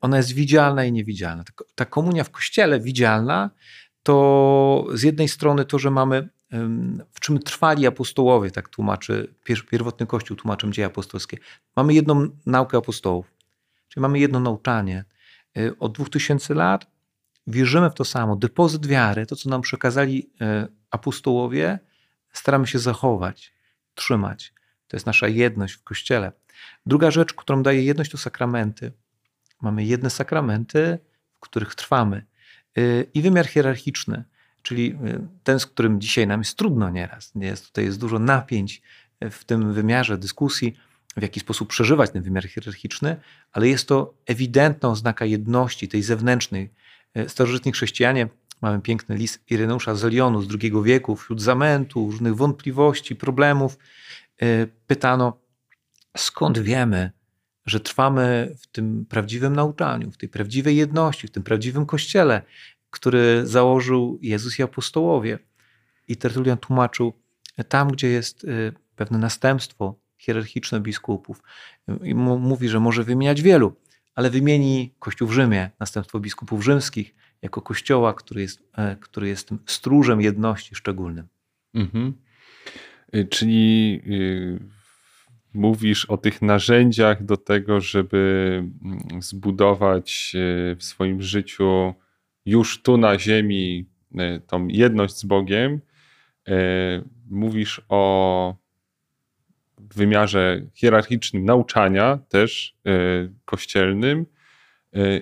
Ona 0.00 0.16
jest 0.16 0.32
widzialna 0.32 0.84
i 0.84 0.92
niewidzialna. 0.92 1.44
Ta 1.74 1.84
komunia 1.84 2.24
w 2.24 2.30
Kościele 2.30 2.80
widzialna 2.80 3.50
to 4.02 4.86
z 4.92 5.02
jednej 5.02 5.28
strony 5.28 5.64
to, 5.64 5.78
że 5.78 5.90
mamy 5.90 6.28
w 7.12 7.20
czym 7.20 7.38
trwali 7.38 7.86
apostołowie, 7.86 8.50
tak 8.50 8.68
tłumaczy 8.68 9.34
pierwotny 9.70 10.06
Kościół, 10.06 10.36
tłumaczem 10.36 10.72
dzieje 10.72 10.86
apostolskie. 10.86 11.38
Mamy 11.76 11.94
jedną 11.94 12.28
naukę 12.46 12.78
apostołów, 12.78 13.26
czyli 13.88 14.02
mamy 14.02 14.18
jedno 14.18 14.40
nauczanie. 14.40 15.04
Y, 15.58 15.78
od 15.78 15.92
2000 15.92 16.54
lat 16.54 16.86
wierzymy 17.46 17.90
w 17.90 17.94
to 17.94 18.04
samo. 18.04 18.36
Depozyt 18.36 18.86
wiary, 18.86 19.26
to 19.26 19.36
co 19.36 19.50
nam 19.50 19.60
przekazali 19.60 20.18
y, 20.18 20.72
apostołowie, 20.90 21.78
staramy 22.32 22.66
się 22.66 22.78
zachować, 22.78 23.52
trzymać. 23.94 24.54
To 24.88 24.96
jest 24.96 25.06
nasza 25.06 25.28
jedność 25.28 25.74
w 25.74 25.82
Kościele. 25.82 26.32
Druga 26.86 27.10
rzecz, 27.10 27.34
którą 27.34 27.62
daje 27.62 27.82
jedność, 27.82 28.10
to 28.10 28.18
sakramenty. 28.18 28.92
Mamy 29.62 29.84
jedne 29.84 30.10
sakramenty, 30.10 30.98
w 31.32 31.40
których 31.40 31.74
trwamy. 31.74 32.26
Y, 32.78 33.10
I 33.14 33.22
wymiar 33.22 33.46
hierarchiczny 33.46 34.24
czyli 34.64 34.96
y, 35.06 35.20
ten, 35.44 35.60
z 35.60 35.66
którym 35.66 36.00
dzisiaj 36.00 36.26
nam 36.26 36.40
jest 36.40 36.58
trudno 36.58 36.90
nieraz. 36.90 37.32
Jest, 37.34 37.66
tutaj 37.66 37.84
jest 37.84 38.00
dużo 38.00 38.18
napięć 38.18 38.82
w 39.30 39.44
tym 39.44 39.72
wymiarze 39.72 40.18
dyskusji, 40.18 40.74
w 41.16 41.22
jaki 41.22 41.40
sposób 41.40 41.68
przeżywać 41.68 42.10
ten 42.10 42.22
wymiar 42.22 42.48
hierarchiczny, 42.48 43.16
ale 43.52 43.68
jest 43.68 43.88
to 43.88 44.14
ewidentna 44.26 44.88
oznaka 44.88 45.24
jedności, 45.24 45.88
tej 45.88 46.02
zewnętrznej. 46.02 46.70
Y, 47.16 47.28
starożytni 47.28 47.72
chrześcijanie, 47.72 48.28
mamy 48.60 48.80
piękny 48.80 49.16
list 49.16 49.50
Ireneusza 49.50 49.94
z 49.94 50.04
Lyonu 50.04 50.42
z 50.42 50.48
II 50.62 50.72
wieku, 50.84 51.16
wśród 51.16 51.42
zamętu, 51.42 52.10
różnych 52.10 52.36
wątpliwości, 52.36 53.16
problemów, 53.16 53.78
y, 54.42 54.68
pytano, 54.86 55.38
skąd 56.16 56.58
wiemy, 56.58 57.10
że 57.66 57.80
trwamy 57.80 58.54
w 58.58 58.66
tym 58.66 59.06
prawdziwym 59.08 59.56
nauczaniu, 59.56 60.10
w 60.10 60.16
tej 60.16 60.28
prawdziwej 60.28 60.76
jedności, 60.76 61.26
w 61.26 61.30
tym 61.30 61.42
prawdziwym 61.42 61.86
kościele, 61.86 62.42
który 62.90 63.46
założył 63.46 64.18
Jezus 64.22 64.58
i 64.58 64.62
apostołowie. 64.62 65.38
I 66.08 66.16
Tertulian 66.16 66.58
tłumaczył, 66.58 67.12
tam 67.68 67.88
gdzie 67.88 68.08
jest 68.08 68.44
y, 68.44 68.72
pewne 68.96 69.18
następstwo 69.18 69.94
hierarchiczne 70.18 70.80
biskupów, 70.80 71.42
i 72.02 72.14
mówi, 72.14 72.68
że 72.68 72.80
może 72.80 73.04
wymieniać 73.04 73.42
wielu, 73.42 73.76
ale 74.14 74.30
wymieni 74.30 74.94
Kościół 74.98 75.28
w 75.28 75.32
Rzymie, 75.32 75.70
następstwo 75.80 76.20
biskupów 76.20 76.64
rzymskich, 76.64 77.14
jako 77.42 77.62
kościoła, 77.62 78.14
który 78.14 78.40
jest, 78.40 78.62
e, 78.76 78.96
który 79.00 79.28
jest 79.28 79.48
tym 79.48 79.58
stróżem 79.66 80.20
jedności 80.20 80.74
szczególnym. 80.74 81.28
Mhm. 81.74 82.14
Y, 83.14 83.24
czyli 83.24 84.00
y, 84.06 84.73
mówisz 85.54 86.04
o 86.04 86.16
tych 86.16 86.42
narzędziach 86.42 87.24
do 87.24 87.36
tego, 87.36 87.80
żeby 87.80 88.62
mm, 88.84 89.22
zbudować 89.22 90.32
w 90.76 90.84
swoim 90.84 91.22
życiu 91.22 91.94
już 92.46 92.82
tu 92.82 92.96
na 92.96 93.18
ziemi 93.18 93.86
e, 94.18 94.40
tą 94.40 94.68
jedność 94.68 95.16
z 95.16 95.24
Bogiem, 95.24 95.80
e, 96.48 96.54
mówisz 97.30 97.82
o 97.88 98.56
wymiarze 99.78 100.62
hierarchicznym 100.74 101.44
nauczania, 101.44 102.18
też 102.28 102.76
e, 102.86 102.90
kościelnym, 103.44 104.26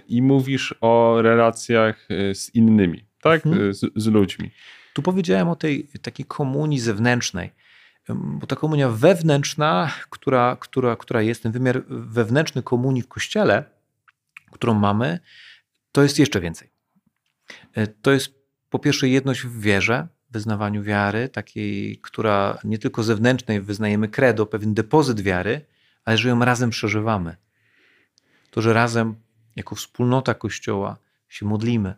i 0.08 0.22
mówisz 0.22 0.74
o 0.80 1.22
relacjach 1.22 2.08
z 2.34 2.54
innymi, 2.54 3.04
tak? 3.20 3.46
Mhm. 3.46 3.74
Z, 3.74 3.92
z, 3.96 4.06
ludźmi. 4.06 4.50
Tu 4.94 5.02
powiedziałem 5.02 5.48
o 5.48 5.56
tej 5.56 5.88
takiej 6.02 6.26
komunii 6.26 6.78
zewnętrznej, 6.78 7.50
bo 8.08 8.46
ta 8.46 8.56
komunia 8.56 8.88
wewnętrzna, 8.88 9.92
która, 10.10 10.56
która, 10.60 10.96
która 10.96 11.22
jest, 11.22 11.42
ten 11.42 11.52
wymiar 11.52 11.82
wewnętrzny 11.88 12.62
komunii 12.62 13.02
w 13.02 13.08
kościele, 13.08 13.64
którą 14.50 14.74
mamy, 14.74 15.18
to 15.92 16.02
jest 16.02 16.18
jeszcze 16.18 16.40
więcej. 16.40 16.70
E, 17.74 17.86
to 17.86 18.12
jest 18.12 18.34
po 18.70 18.78
pierwsze 18.78 19.08
jedność 19.08 19.42
w 19.42 19.60
wierze, 19.60 20.08
wyznawaniu 20.30 20.82
wiary, 20.82 21.28
takiej, 21.28 21.98
która 21.98 22.58
nie 22.64 22.78
tylko 22.78 23.02
zewnętrznej 23.02 23.60
wyznajemy 23.60 24.08
credo, 24.08 24.46
pewien 24.46 24.74
depozyt 24.74 25.20
wiary, 25.20 25.66
ale 26.04 26.18
że 26.18 26.28
ją 26.28 26.44
razem 26.44 26.70
przeżywamy. 26.70 27.36
To, 28.50 28.62
że 28.62 28.72
razem 28.72 29.14
jako 29.56 29.74
wspólnota 29.74 30.34
Kościoła 30.34 30.96
się 31.28 31.46
modlimy. 31.46 31.94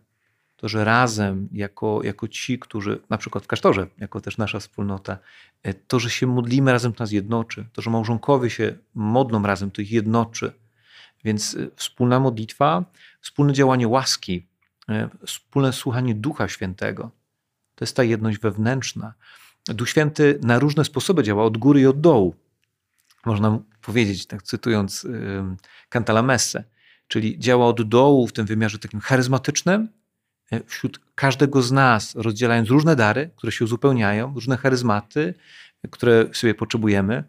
To, 0.57 0.69
że 0.69 0.85
razem 0.85 1.49
jako, 1.53 2.01
jako 2.03 2.29
ci, 2.29 2.59
którzy, 2.59 3.01
na 3.11 3.19
przykład 3.19 3.45
w 3.45 3.47
klasztorze, 3.47 3.87
jako 3.99 4.21
też 4.21 4.39
nasza 4.39 4.61
wspólnota, 4.61 5.19
e, 5.63 5.75
to, 5.75 5.99
że 5.99 6.11
się 6.11 6.27
modlimy 6.27 6.73
razem, 6.73 6.93
to 6.93 7.05
nas 7.05 7.13
jednoczy. 7.13 7.65
To, 7.73 7.83
że 7.83 7.91
małżonkowie 7.91 8.51
się 8.51 8.75
modlą 8.95 9.43
razem, 9.43 9.71
to 9.71 9.83
ich 9.83 9.93
jednoczy. 9.93 10.53
Więc 11.25 11.55
e, 11.55 11.67
wspólna 11.77 12.21
modlitwa, 12.21 12.85
wspólne 13.21 13.53
działanie 13.53 13.89
łaski, 13.89 14.47
E, 14.89 15.09
wspólne 15.27 15.73
słuchanie 15.73 16.15
Ducha 16.15 16.49
Świętego. 16.49 17.11
To 17.75 17.85
jest 17.85 17.97
ta 17.97 18.03
jedność 18.03 18.39
wewnętrzna. 18.39 19.15
Duch 19.67 19.89
Święty 19.89 20.39
na 20.43 20.59
różne 20.59 20.85
sposoby 20.85 21.23
działa, 21.23 21.45
od 21.45 21.59
góry 21.59 21.81
i 21.81 21.87
od 21.87 22.01
dołu. 22.01 22.35
Można 23.27 23.59
powiedzieć, 23.83 24.27
tak 24.27 24.43
cytując 24.43 25.07
Cantalamessę, 25.89 26.65
czyli 27.09 27.39
działa 27.39 27.67
od 27.67 27.89
dołu 27.89 28.27
w 28.27 28.33
tym 28.33 28.47
wymiarze 28.47 28.79
takim 28.79 29.01
charyzmatycznym, 29.01 29.89
wśród 30.67 31.01
każdego 31.15 31.63
z 31.63 31.73
nas, 31.73 32.15
rozdzielając 32.15 32.69
różne 32.69 32.97
dary, 32.97 33.31
które 33.37 33.53
się 33.53 33.65
uzupełniają, 33.65 34.35
różne 34.35 34.57
charyzmaty, 34.57 35.35
które 35.91 36.27
sobie 36.33 36.55
potrzebujemy, 36.55 37.25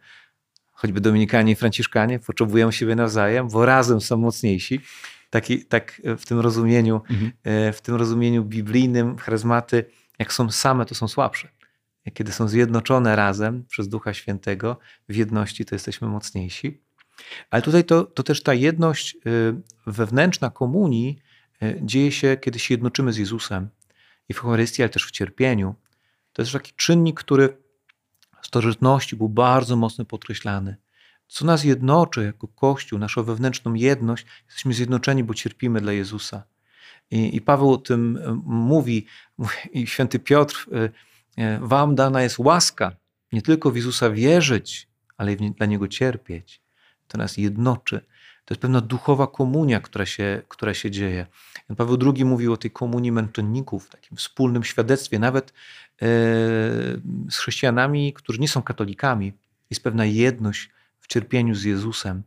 choćby 0.71 1.01
Dominikanie 1.01 1.51
i 1.51 1.55
Franciszkanie 1.55 2.19
potrzebują 2.19 2.71
siebie 2.71 2.95
nawzajem, 2.95 3.47
bo 3.47 3.65
razem 3.65 4.01
są 4.01 4.17
mocniejsi 4.17 4.81
taki, 5.29 5.65
tak 5.65 6.01
w 6.17 6.25
tym 6.25 6.39
rozumieniu, 6.39 7.01
mhm. 7.09 7.31
E, 7.43 7.73
w 7.73 7.81
tym 7.81 7.95
rozumieniu 7.95 8.43
biblijnym 8.43 9.17
charyzmaty, 9.17 9.85
jak 10.19 10.33
są 10.33 10.51
same, 10.51 10.85
to 10.85 10.95
są 10.95 11.07
słabsze. 11.07 11.49
Kiedy 12.13 12.31
są 12.31 12.47
zjednoczone 12.47 13.15
razem 13.15 13.65
przez 13.69 13.87
Ducha 13.87 14.13
Świętego 14.13 14.79
w 15.09 15.15
jedności, 15.15 15.65
to 15.65 15.75
jesteśmy 15.75 16.07
mocniejsi. 16.07 16.81
Ale 17.49 17.61
tutaj 17.61 17.83
to, 17.83 18.03
to 18.03 18.23
też 18.23 18.43
ta 18.43 18.53
jedność 18.53 19.15
e, 19.15 19.19
wewnętrzna 19.87 20.49
komunii 20.49 21.19
e, 21.19 21.24
dzieje 21.81 22.11
się, 22.11 22.37
kiedy 22.37 22.59
się 22.59 22.73
jednoczymy 22.73 23.13
z 23.13 23.17
Jezusem 23.17 23.69
i 24.29 24.33
w 24.33 24.43
Eucharystii, 24.43 24.81
ale 24.81 24.89
też 24.89 25.05
w 25.05 25.11
cierpieniu. 25.11 25.75
To 26.33 26.41
jest 26.41 26.51
taki 26.51 26.73
czynnik, 26.75 27.19
który 27.19 27.57
w 28.41 28.47
starożytności 28.47 29.15
był 29.15 29.29
bardzo 29.29 29.75
mocno 29.75 30.05
podkreślany 30.05 30.77
co 31.27 31.45
nas 31.45 31.63
jednoczy 31.63 32.23
jako 32.23 32.47
Kościół, 32.47 32.99
naszą 32.99 33.23
wewnętrzną 33.23 33.73
jedność, 33.73 34.25
jesteśmy 34.45 34.73
zjednoczeni, 34.73 35.23
bo 35.23 35.33
cierpimy 35.33 35.81
dla 35.81 35.93
Jezusa. 35.93 36.43
I, 37.11 37.35
i 37.35 37.41
Paweł 37.41 37.71
o 37.71 37.77
tym 37.77 38.17
e, 38.17 38.41
mówi, 38.45 39.05
i 39.71 39.87
święty 39.87 40.19
Piotr, 40.19 40.67
e, 40.71 40.89
e, 41.43 41.59
wam 41.61 41.95
dana 41.95 42.23
jest 42.23 42.39
łaska, 42.39 42.95
nie 43.31 43.41
tylko 43.41 43.71
w 43.71 43.75
Jezusa 43.75 44.09
wierzyć, 44.09 44.87
ale 45.17 45.33
i 45.33 45.51
dla 45.51 45.65
Niego 45.65 45.87
cierpieć. 45.87 46.61
To 47.07 47.17
nas 47.17 47.37
jednoczy. 47.37 48.05
To 48.45 48.53
jest 48.53 48.61
pewna 48.61 48.81
duchowa 48.81 49.27
komunia, 49.27 49.79
która 49.79 50.05
się, 50.05 50.41
która 50.47 50.73
się 50.73 50.91
dzieje. 50.91 51.25
Paweł 51.77 51.97
II 52.15 52.25
mówił 52.25 52.53
o 52.53 52.57
tej 52.57 52.71
komunii 52.71 53.11
męczenników, 53.11 53.89
takim 53.89 54.17
wspólnym 54.17 54.63
świadectwie, 54.63 55.19
nawet 55.19 55.53
z 57.29 57.37
chrześcijanami, 57.37 58.13
którzy 58.13 58.39
nie 58.39 58.47
są 58.47 58.61
katolikami. 58.61 59.33
Jest 59.69 59.83
pewna 59.83 60.05
jedność 60.05 60.69
w 60.99 61.07
cierpieniu 61.07 61.55
z 61.55 61.63
Jezusem. 61.63 62.23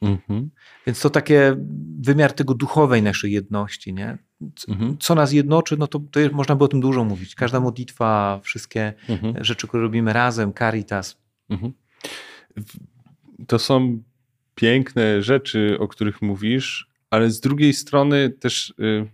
Mhm. 0.00 0.50
Więc 0.86 1.00
to 1.00 1.10
takie 1.10 1.56
wymiar 2.00 2.32
tego 2.32 2.54
duchowej 2.54 3.02
naszej 3.02 3.32
jedności, 3.32 3.94
nie? 3.94 4.18
Co, 4.56 4.72
mhm. 4.72 4.98
co 4.98 5.14
nas 5.14 5.32
jednoczy, 5.32 5.76
no 5.76 5.86
to, 5.86 5.98
to 5.98 6.20
można 6.32 6.56
by 6.56 6.64
o 6.64 6.68
tym 6.68 6.80
dużo 6.80 7.04
mówić. 7.04 7.34
Każda 7.34 7.60
modlitwa, 7.60 8.40
wszystkie 8.42 8.92
mhm. 9.08 9.44
rzeczy, 9.44 9.68
które 9.68 9.82
robimy 9.82 10.12
razem, 10.12 10.52
caritas. 10.54 11.16
Mhm. 11.50 11.72
To 13.46 13.58
są 13.58 14.02
piękne 14.54 15.22
rzeczy, 15.22 15.76
o 15.80 15.88
których 15.88 16.22
mówisz, 16.22 16.88
ale 17.10 17.30
z 17.30 17.40
drugiej 17.40 17.72
strony 17.72 18.30
też 18.30 18.74
y, 18.80 19.06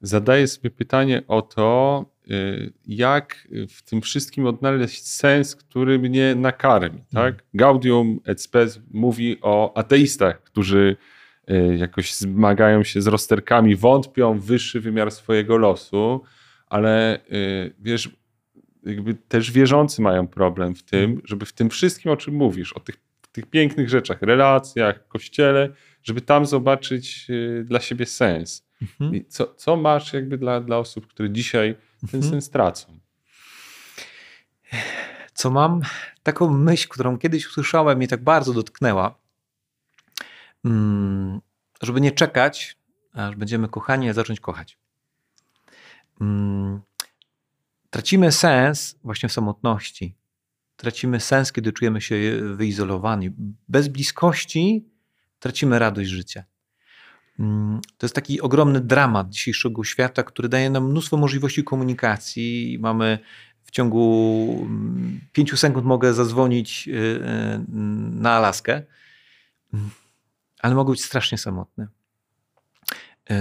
zadaję 0.00 0.48
sobie 0.48 0.70
pytanie 0.70 1.22
o 1.28 1.42
to, 1.42 2.06
Y, 2.30 2.72
jak 2.86 3.48
w 3.68 3.82
tym 3.82 4.00
wszystkim 4.00 4.46
odnaleźć 4.46 5.06
sens, 5.06 5.56
który 5.56 5.98
mnie 5.98 6.34
nakarmi. 6.34 7.04
Tak? 7.12 7.34
Mm. 7.34 7.44
Gaudium 7.54 8.20
et 8.24 8.42
Spes 8.42 8.80
mówi 8.90 9.38
o 9.42 9.76
ateistach, 9.76 10.42
którzy 10.42 10.96
y, 11.50 11.76
jakoś 11.76 12.14
zmagają 12.14 12.84
się 12.84 13.02
z 13.02 13.06
rozterkami, 13.06 13.76
wątpią 13.76 14.38
w 14.38 14.44
wyższy 14.44 14.80
wymiar 14.80 15.10
swojego 15.10 15.56
losu, 15.56 16.22
ale 16.66 17.20
wiesz, 17.78 18.10
jakby 18.86 19.14
też 19.14 19.52
wierzący 19.52 20.02
mają 20.02 20.28
problem 20.28 20.74
w 20.74 20.82
tym, 20.82 21.10
mm. 21.10 21.22
żeby 21.24 21.46
w 21.46 21.52
tym 21.52 21.70
wszystkim, 21.70 22.12
o 22.12 22.16
czym 22.16 22.34
mówisz, 22.34 22.72
o 22.72 22.80
tych, 22.80 22.96
tych 23.32 23.46
pięknych 23.46 23.88
rzeczach, 23.88 24.22
relacjach, 24.22 25.08
kościele, 25.08 25.68
żeby 26.02 26.20
tam 26.20 26.46
zobaczyć 26.46 27.26
dla 27.64 27.80
siebie 27.80 28.06
sens. 28.06 28.66
Mhm. 28.82 29.24
Co, 29.28 29.54
co 29.54 29.76
masz 29.76 30.12
jakby 30.12 30.38
dla, 30.38 30.60
dla 30.60 30.78
osób, 30.78 31.06
które 31.06 31.30
dzisiaj 31.30 31.74
ten 32.10 32.20
mhm. 32.20 32.30
sen 32.30 32.42
stracą. 32.42 32.98
Co 35.34 35.50
mam? 35.50 35.80
Taką 36.22 36.50
myśl, 36.50 36.88
którą 36.88 37.18
kiedyś 37.18 37.46
usłyszałem 37.46 38.02
i 38.02 38.08
tak 38.08 38.24
bardzo 38.24 38.52
dotknęła. 38.52 39.14
Mm, 40.64 41.40
żeby 41.82 42.00
nie 42.00 42.12
czekać, 42.12 42.76
aż 43.12 43.36
będziemy 43.36 43.68
kochani, 43.68 44.08
a 44.08 44.12
zacząć 44.12 44.40
kochać. 44.40 44.78
Mm, 46.20 46.80
tracimy 47.90 48.32
sens 48.32 48.98
właśnie 49.04 49.28
w 49.28 49.32
samotności. 49.32 50.14
Tracimy 50.80 51.20
sens, 51.20 51.52
kiedy 51.52 51.72
czujemy 51.72 52.00
się 52.00 52.16
wyizolowani. 52.54 53.30
Bez 53.68 53.88
bliskości 53.88 54.84
tracimy 55.38 55.78
radość 55.78 56.10
życia. 56.10 56.44
Mm, 57.38 57.80
to 57.98 58.06
jest 58.06 58.14
taki 58.14 58.40
ogromny 58.40 58.80
dramat 58.80 59.30
dzisiejszego 59.30 59.84
świata, 59.84 60.22
który 60.22 60.48
daje 60.48 60.70
nam 60.70 60.90
mnóstwo 60.90 61.16
możliwości 61.16 61.64
komunikacji. 61.64 62.78
Mamy 62.80 63.18
w 63.62 63.70
ciągu 63.70 64.58
mm, 64.62 65.20
pięciu 65.32 65.56
sekund 65.56 65.86
mogę 65.86 66.14
zadzwonić 66.14 66.88
y, 66.88 66.92
y, 66.92 67.20
na 68.20 68.32
Alaskę, 68.32 68.82
mm, 69.74 69.90
ale 70.60 70.74
mogę 70.74 70.90
być 70.90 71.04
strasznie 71.04 71.38
samotny. 71.38 71.88
Y, 73.30 73.34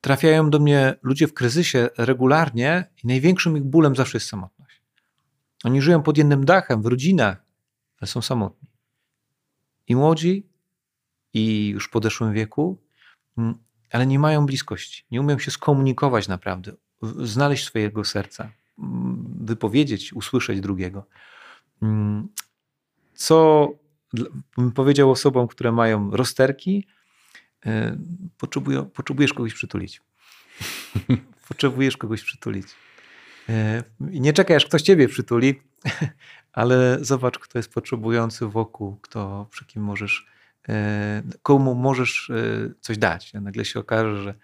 trafiają 0.00 0.50
do 0.50 0.58
mnie 0.58 0.94
ludzie 1.02 1.26
w 1.26 1.34
kryzysie 1.34 1.88
regularnie 1.98 2.90
i 3.04 3.06
największym 3.06 3.56
ich 3.56 3.64
bólem 3.64 3.96
zawsze 3.96 4.16
jest 4.16 4.28
samotność. 4.28 4.57
Oni 5.64 5.82
żyją 5.82 6.02
pod 6.02 6.18
jednym 6.18 6.44
dachem, 6.44 6.82
w 6.82 6.86
rodzinach, 6.86 7.42
ale 8.00 8.08
są 8.08 8.22
samotni. 8.22 8.68
I 9.88 9.96
młodzi, 9.96 10.46
i 11.34 11.68
już 11.68 11.86
w 11.86 11.90
podeszłym 11.90 12.32
wieku, 12.32 12.78
mm, 13.38 13.54
ale 13.92 14.06
nie 14.06 14.18
mają 14.18 14.46
bliskości, 14.46 15.04
nie 15.10 15.20
umieją 15.20 15.38
się 15.38 15.50
skomunikować 15.50 16.28
naprawdę, 16.28 16.72
znaleźć 17.02 17.64
swojego 17.64 18.04
serca, 18.04 18.52
mm, 18.78 19.36
wypowiedzieć, 19.40 20.12
usłyszeć 20.12 20.60
drugiego. 20.60 21.06
Mm, 21.82 22.28
co 23.14 23.68
bym 24.56 24.72
powiedział 24.72 25.10
osobom, 25.10 25.48
które 25.48 25.72
mają 25.72 26.10
rozterki, 26.10 26.86
e, 27.66 27.98
potrzebujesz 28.94 29.32
kogoś 29.32 29.54
przytulić. 29.54 30.02
potrzebujesz 31.48 31.96
kogoś 31.96 32.22
przytulić. 32.22 32.66
E, 33.48 33.82
nie 34.00 34.32
czekaj, 34.32 34.56
aż 34.56 34.66
ktoś 34.66 34.82
ciebie 34.82 35.08
przytuli, 35.08 35.60
ale 36.52 36.98
zobacz, 37.00 37.38
kto 37.38 37.58
jest 37.58 37.72
potrzebujący 37.72 38.46
wokół, 38.46 38.96
kto, 38.96 39.46
przy 39.50 39.66
kim 39.66 39.82
możesz 39.82 40.26
E, 40.68 41.22
komu 41.42 41.74
możesz 41.74 42.30
e, 42.30 42.34
coś 42.80 42.98
dać. 42.98 43.32
Nagle 43.34 43.64
się 43.64 43.80
okaże, 43.80 44.22
że, 44.22 44.34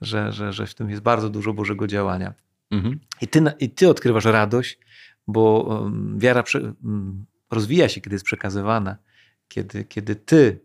że, 0.00 0.32
że, 0.32 0.52
że 0.52 0.66
w 0.66 0.74
tym 0.74 0.90
jest 0.90 1.02
bardzo 1.02 1.30
dużo 1.30 1.52
Bożego 1.52 1.86
działania. 1.86 2.34
Mhm. 2.70 3.00
I, 3.20 3.28
ty, 3.28 3.42
I 3.60 3.70
ty 3.70 3.88
odkrywasz 3.88 4.24
radość, 4.24 4.78
bo 5.26 5.80
wiara 6.16 6.44
rozwija 7.50 7.88
się, 7.88 8.00
kiedy 8.00 8.14
jest 8.14 8.24
przekazywana. 8.24 8.96
Kiedy, 9.48 9.84
kiedy 9.84 10.16
ty, 10.16 10.60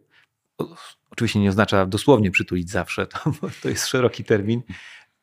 oczywiście 1.09 1.39
nie 1.39 1.49
oznacza 1.49 1.85
dosłownie 1.85 2.31
przytulić 2.31 2.69
zawsze, 2.69 3.07
to, 3.13 3.19
to 3.61 3.69
jest 3.69 3.87
szeroki 3.87 4.23
termin, 4.23 4.61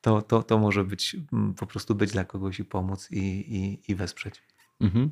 to, 0.01 0.23
to, 0.23 0.43
to 0.43 0.59
może 0.59 0.85
być 0.85 1.17
po 1.59 1.67
prostu 1.67 1.95
być 1.95 2.13
dla 2.13 2.25
kogoś 2.25 2.61
i 2.61 2.65
pomóc 2.65 3.09
i, 3.11 3.19
i, 3.57 3.93
i 3.93 3.95
wesprzeć. 3.95 4.43
Mhm. 4.81 5.11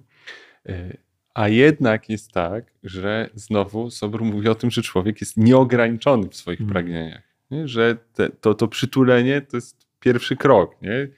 E, 0.67 0.97
a 1.35 1.49
jednak 1.49 2.09
jest 2.09 2.33
tak, 2.33 2.65
że 2.83 3.31
znowu 3.35 3.91
Sobor 3.91 4.25
mówi 4.25 4.49
o 4.49 4.55
tym, 4.55 4.71
że 4.71 4.83
człowiek 4.83 5.21
jest 5.21 5.37
nieograniczony 5.37 6.29
w 6.29 6.37
swoich 6.37 6.59
hmm. 6.59 6.73
pragnieniach. 6.73 7.23
Nie? 7.51 7.69
Że 7.69 7.97
te, 8.15 8.31
to, 8.31 8.55
to 8.55 8.69
przytulenie 8.69 9.43
to 9.43 9.57
jest 9.57 9.87
pierwszy 10.01 10.37
krok. 10.37 10.83
Nie? 10.83 11.09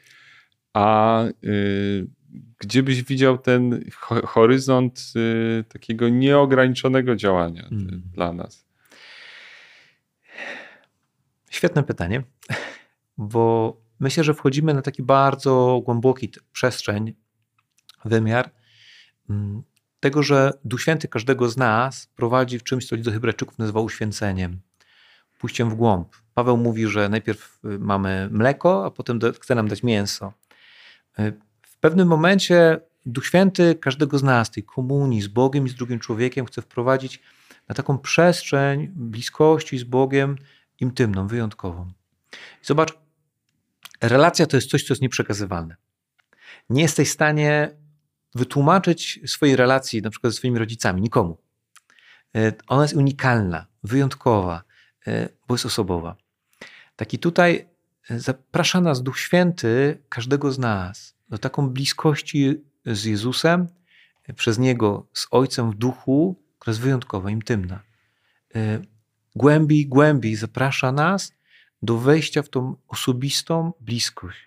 A 0.73 1.25
y, 1.45 2.07
gdzie 2.59 2.83
byś 2.83 3.03
widział 3.03 3.39
ten 3.39 3.85
horyzont 4.25 5.13
y, 5.17 5.65
takiego 5.65 6.09
nieograniczonego 6.09 7.17
działania 7.17 7.63
hmm. 7.63 8.03
dla 8.13 8.33
nas? 8.33 8.67
Świetne 11.51 11.83
pytanie, 11.83 12.23
bo 13.19 13.77
myślę, 14.01 14.25
że 14.25 14.35
wchodzimy 14.35 14.75
na 14.75 14.83
taki 14.83 15.03
bardzo 15.03 15.83
głęboki 15.85 16.33
przestrzeń, 16.53 17.15
wymiar, 18.05 18.51
mm, 19.31 19.63
tego, 20.01 20.23
że 20.23 20.53
Duch 20.65 20.81
Święty 20.81 21.09
każdego 21.09 21.49
z 21.49 21.57
nas 21.57 22.07
prowadzi 22.17 22.59
w 22.59 22.63
czymś, 22.63 22.89
co 22.89 22.97
do 22.97 23.13
Hebrajczyków 23.13 23.59
nazywa 23.59 23.81
uświęceniem, 23.81 24.61
pójściem 25.39 25.71
w 25.71 25.75
głąb. 25.75 26.09
Paweł 26.35 26.57
mówi, 26.57 26.87
że 26.87 27.09
najpierw 27.09 27.59
y, 27.65 27.79
mamy 27.79 28.29
mleko, 28.33 28.85
a 28.85 28.91
potem 28.91 29.21
chce 29.41 29.55
nam 29.55 29.69
dać 29.69 29.83
mięso. 29.83 30.33
Y, 31.19 31.33
w 31.63 31.79
pewnym 31.79 32.09
momencie 32.09 32.81
Duch 33.07 33.27
Święty 33.27 33.75
każdego 33.75 34.19
z 34.19 34.23
nas, 34.23 34.51
tej 34.51 34.63
komunii 34.65 35.23
z 35.23 35.29
Bogiem 35.29 35.67
i 35.67 35.69
z 35.69 35.75
drugim 35.75 35.99
człowiekiem, 35.99 36.47
chce 36.47 36.63
wprowadzić 36.63 37.23
na 37.69 37.75
taką 37.75 37.99
przestrzeń 37.99 38.89
bliskości 38.95 39.79
z 39.79 39.85
Bogiem 39.85 40.37
intymną, 40.81 41.27
wyjątkową. 41.27 41.93
I 42.63 42.67
zobacz, 42.67 42.99
relacja 44.01 44.47
to 44.47 44.57
jest 44.57 44.71
coś, 44.71 44.83
co 44.85 44.93
jest 44.93 45.03
nieprzekazywalne. 45.03 45.77
Nie 46.71 46.83
jesteś 46.83 47.09
w 47.09 47.13
stanie 47.13 47.71
wytłumaczyć 48.35 49.21
swojej 49.27 49.57
relacji, 49.57 50.03
na 50.03 50.11
przykład 50.11 50.33
ze 50.33 50.37
swoimi 50.37 50.59
rodzicami, 50.59 51.03
nikomu. 51.03 51.39
E, 52.37 52.53
ona 52.67 52.83
jest 52.83 52.95
unikalna, 52.95 53.67
wyjątkowa, 53.83 54.63
e, 55.07 55.29
bo 55.49 55.55
jest 55.55 55.67
osobowa. 55.67 56.17
Taki 56.97 57.19
tutaj 57.19 57.69
e, 58.11 58.21
zaprasza 58.21 58.81
nas 58.81 59.03
Duch 59.03 59.19
Święty, 59.19 60.03
każdego 60.09 60.53
z 60.53 60.59
nas, 60.59 61.15
do 61.29 61.39
taką 61.39 61.71
bliskości 61.71 62.65
z 62.87 63.05
Jezusem, 63.05 63.67
przez 64.37 64.59
Niego, 64.59 65.07
z 65.13 65.27
Ojcem 65.31 65.71
w 65.71 65.75
duchu, 65.75 66.37
która 66.59 66.71
jest 66.71 66.81
wyjątkowa, 66.81 67.31
intymna. 67.31 67.81
Głębiej, 69.37 69.87
głębiej 69.87 70.37
zaprasza 70.37 70.93
nas 70.93 71.33
do 71.83 71.99
wejścia 71.99 72.43
w 72.43 72.49
tą 72.49 72.77
osobistą 72.88 73.73
bliskość. 73.81 74.38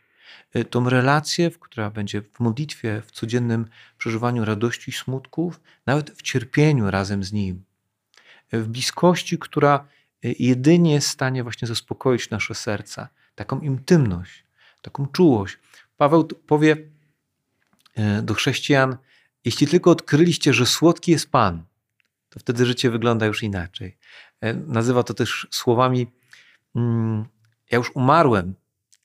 Y, 0.56 0.65
tą 0.65 0.89
relację, 0.89 1.52
która 1.60 1.89
będzie 1.89 2.22
w 2.22 2.39
modlitwie, 2.39 3.02
w 3.06 3.12
codziennym 3.12 3.65
przeżywaniu 3.98 4.46
radości 4.46 4.89
i 4.89 4.94
smutków, 4.94 5.62
nawet 5.86 6.12
w 6.12 6.22
cierpieniu 6.22 6.91
razem 6.91 7.24
z 7.24 7.32
Nim. 7.32 7.63
W 8.52 8.67
bliskości, 8.67 9.38
która 9.39 9.88
y, 10.26 10.36
jedynie 10.39 10.94
jest 10.94 11.08
w 11.08 11.12
stanie 11.12 11.44
właśnie 11.44 11.67
zaspokoić 11.67 12.30
nasze 12.30 12.56
serca. 12.56 13.10
Taką 13.36 13.60
intymność, 13.60 14.44
taką 14.82 15.08
czułość. 15.08 15.58
Paweł 15.98 16.24
powie 16.24 16.78
do 18.24 18.34
chrześcijan, 18.34 18.98
jeśli 19.46 19.67
tylko 19.67 19.91
odkryliście, 19.91 20.54
że 20.54 20.65
słodki 20.65 21.12
jest 21.12 21.32
Pan, 21.32 21.63
to 22.30 22.39
wtedy 22.39 22.65
życie 22.65 22.89
wygląda 22.89 23.26
już 23.26 23.44
inaczej. 23.44 23.98
Nazywa 24.67 25.04
to 25.04 25.13
też 25.13 25.48
słowami, 25.52 26.08
ja 27.72 27.78
już 27.78 27.92
umarłem, 27.96 28.56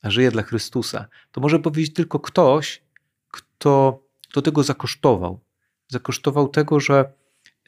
a 0.02 0.10
żyje 0.10 0.30
dla 0.30 0.42
Chrystusa, 0.42 1.06
to 1.32 1.40
może 1.40 1.58
powiedzieć 1.58 1.94
tylko 1.94 2.20
ktoś, 2.20 2.82
kto, 3.28 4.02
kto 4.30 4.42
tego 4.42 4.62
zakosztował. 4.62 5.40
Zakosztował 5.88 6.48
tego, 6.48 6.80
że 6.80 7.12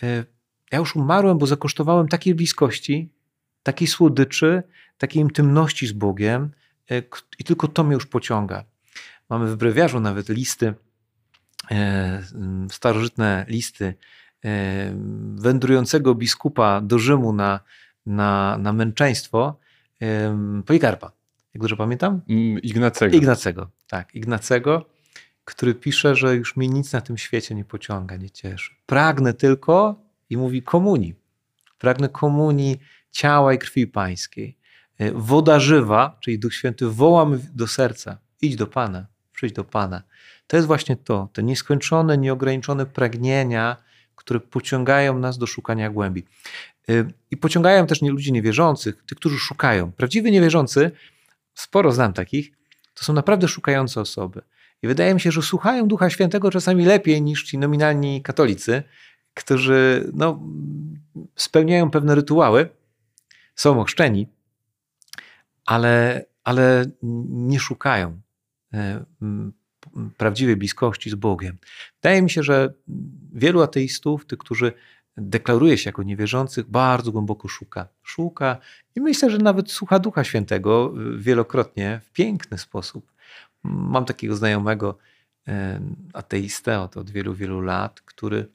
e, 0.03 0.25
ja 0.73 0.79
już 0.79 0.97
umarłem, 0.97 1.39
bo 1.39 1.47
zakosztowałem 1.47 2.09
takiej 2.09 2.35
bliskości, 2.35 3.13
takiej 3.63 3.89
słodyczy, 3.89 4.63
takiej 4.99 5.23
intymności 5.23 5.87
z 5.87 5.93
Bogiem 5.93 6.51
e, 6.91 7.03
i 7.39 7.45
tylko 7.45 7.69
to 7.69 7.85
mnie 7.85 7.95
już 7.95 8.07
pociąga. 8.07 8.65
Mamy 9.29 9.47
w 9.47 9.57
brewiarzu 9.57 10.01
nawet 10.01 10.29
listy, 10.29 10.75
e, 11.71 12.23
starożytne 12.71 13.47
listy 13.49 13.95
wędrującego 15.35 16.15
biskupa 16.15 16.81
do 16.81 16.99
Rzymu 16.99 17.33
na, 17.33 17.61
na, 18.07 18.59
na 18.59 18.73
męczeństwo 18.73 19.59
Polikarpa 20.67 21.13
jak 21.55 21.63
dobrze 21.63 21.77
pamiętam? 21.77 22.21
Mm, 22.29 22.59
Ignacego. 22.63 23.17
Ignacego, 23.17 23.71
tak. 23.89 24.15
Ignacego, 24.15 24.85
który 25.45 25.75
pisze, 25.75 26.17
że 26.17 26.37
już 26.37 26.57
mnie 26.57 26.69
nic 26.69 26.93
na 26.93 27.01
tym 27.01 27.19
świecie 27.19 27.55
nie 27.55 27.65
pociąga, 27.65 28.17
nie 28.17 28.31
cieszy. 28.31 28.75
Pragnę 28.87 29.35
tylko, 29.35 30.03
i 30.31 30.37
mówi 30.37 30.63
komunii. 30.63 31.15
Pragnę 31.79 32.09
komunii 32.09 32.81
ciała 33.11 33.55
i 33.55 33.59
krwi 33.59 33.87
pańskiej. 33.87 34.59
E, 34.99 35.13
woda 35.13 35.61
żywa, 35.61 36.19
czyli 36.21 36.39
Duch 36.39 36.55
Święty, 36.55 36.87
wołam 36.87 37.41
do 37.55 37.67
serca. 37.67 38.19
Idź 38.43 38.57
do 38.57 38.67
Pana, 38.67 39.07
przyjdź 39.33 39.53
do 39.53 39.65
Pana. 39.65 40.03
To 40.47 40.57
jest 40.57 40.67
właśnie 40.67 40.97
to, 40.97 41.29
te 41.33 41.43
nieskończone, 41.43 42.19
nieograniczone 42.19 42.87
pragnienia, 42.87 43.77
które 44.15 44.41
pociągają 44.41 45.19
nas 45.19 45.39
do 45.39 45.47
szukania 45.47 45.91
głębi. 45.91 46.25
E, 46.88 47.05
I 47.31 47.37
pociągają 47.37 47.87
też 47.87 48.03
nie 48.03 48.11
ludzi 48.11 48.33
niewierzących, 48.33 49.05
tych, 49.07 49.18
którzy 49.18 49.38
szukają. 49.38 49.92
Prawdziwy 49.92 50.31
niewierzący 50.31 50.90
sporo 51.55 51.92
znam 51.92 52.12
takich, 52.12 52.51
to 52.94 53.05
są 53.05 53.12
naprawdę 53.12 53.48
szukające 53.48 54.01
osoby. 54.01 54.42
I 54.83 54.88
wydaje 54.88 55.14
mi 55.14 55.20
się, 55.20 55.33
że 55.33 55.42
słuchają 55.42 55.88
Ducha 55.88 56.11
Świętego 56.11 56.51
czasami 56.51 56.85
lepiej 56.85 57.22
niż 57.22 57.44
ci 57.44 57.59
nominalni 57.59 58.22
katolicy, 58.22 58.83
którzy 59.35 60.11
no, 60.14 60.40
spełniają 61.37 61.90
pewne 61.90 62.14
rytuały, 62.14 62.68
są 63.55 63.81
ochrzczeni, 63.81 64.29
ale, 65.66 66.24
ale 66.44 66.85
nie 67.29 67.61
szukają. 67.61 68.20
prawdziwej 70.16 70.57
bliskości 70.57 71.11
z 71.11 71.14
Bogiem. 71.14 71.59
Wydaje 72.03 72.22
mi 72.22 72.31
się, 72.31 72.42
że 72.42 72.74
wielu 73.33 73.62
ateistów, 73.62 74.27
tych, 74.27 74.38
którzy 74.38 74.72
deklaruje 75.20 75.78
się 75.78 75.88
jako 75.88 76.02
niewierzących, 76.02 76.66
bardzo 76.66 77.12
głęboko 77.12 77.48
szuka. 77.48 77.88
Szuka 78.02 78.59
i 78.96 79.00
myślę, 79.00 79.31
że 79.31 79.38
nawet 79.38 79.70
słucha 79.70 79.98
Ducha 79.98 80.24
Świętego 80.24 80.94
wielokrotnie 81.16 82.00
w 82.04 82.12
piękny 82.12 82.59
sposób. 82.59 83.12
Mam 83.62 84.04
takiego 84.04 84.37
znajomego 84.37 84.98
ateistę 86.12 86.81
od, 86.81 86.96
od 86.96 87.11
wielu, 87.11 87.35
wielu 87.35 87.61
lat, 87.61 88.00
który 88.00 88.48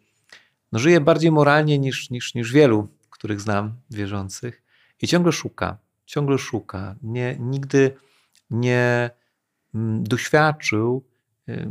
no, 0.72 0.80
żyje 0.80 1.02
bardziej 1.02 1.32
moralnie 1.32 1.80
niż, 1.80 2.10
niż, 2.10 2.34
niż 2.34 2.52
wielu, 2.52 2.88
których 3.10 3.42
znam, 3.42 3.74
wierzących 3.90 4.64
i 5.02 5.08
ciągle 5.08 5.32
szuka, 5.32 5.78
ciągle 6.06 6.38
szuka. 6.38 6.96
Nie, 7.04 7.38
nigdy 7.40 7.96
nie 8.50 9.10
mm, 9.76 10.04
doświadczył 10.04 11.04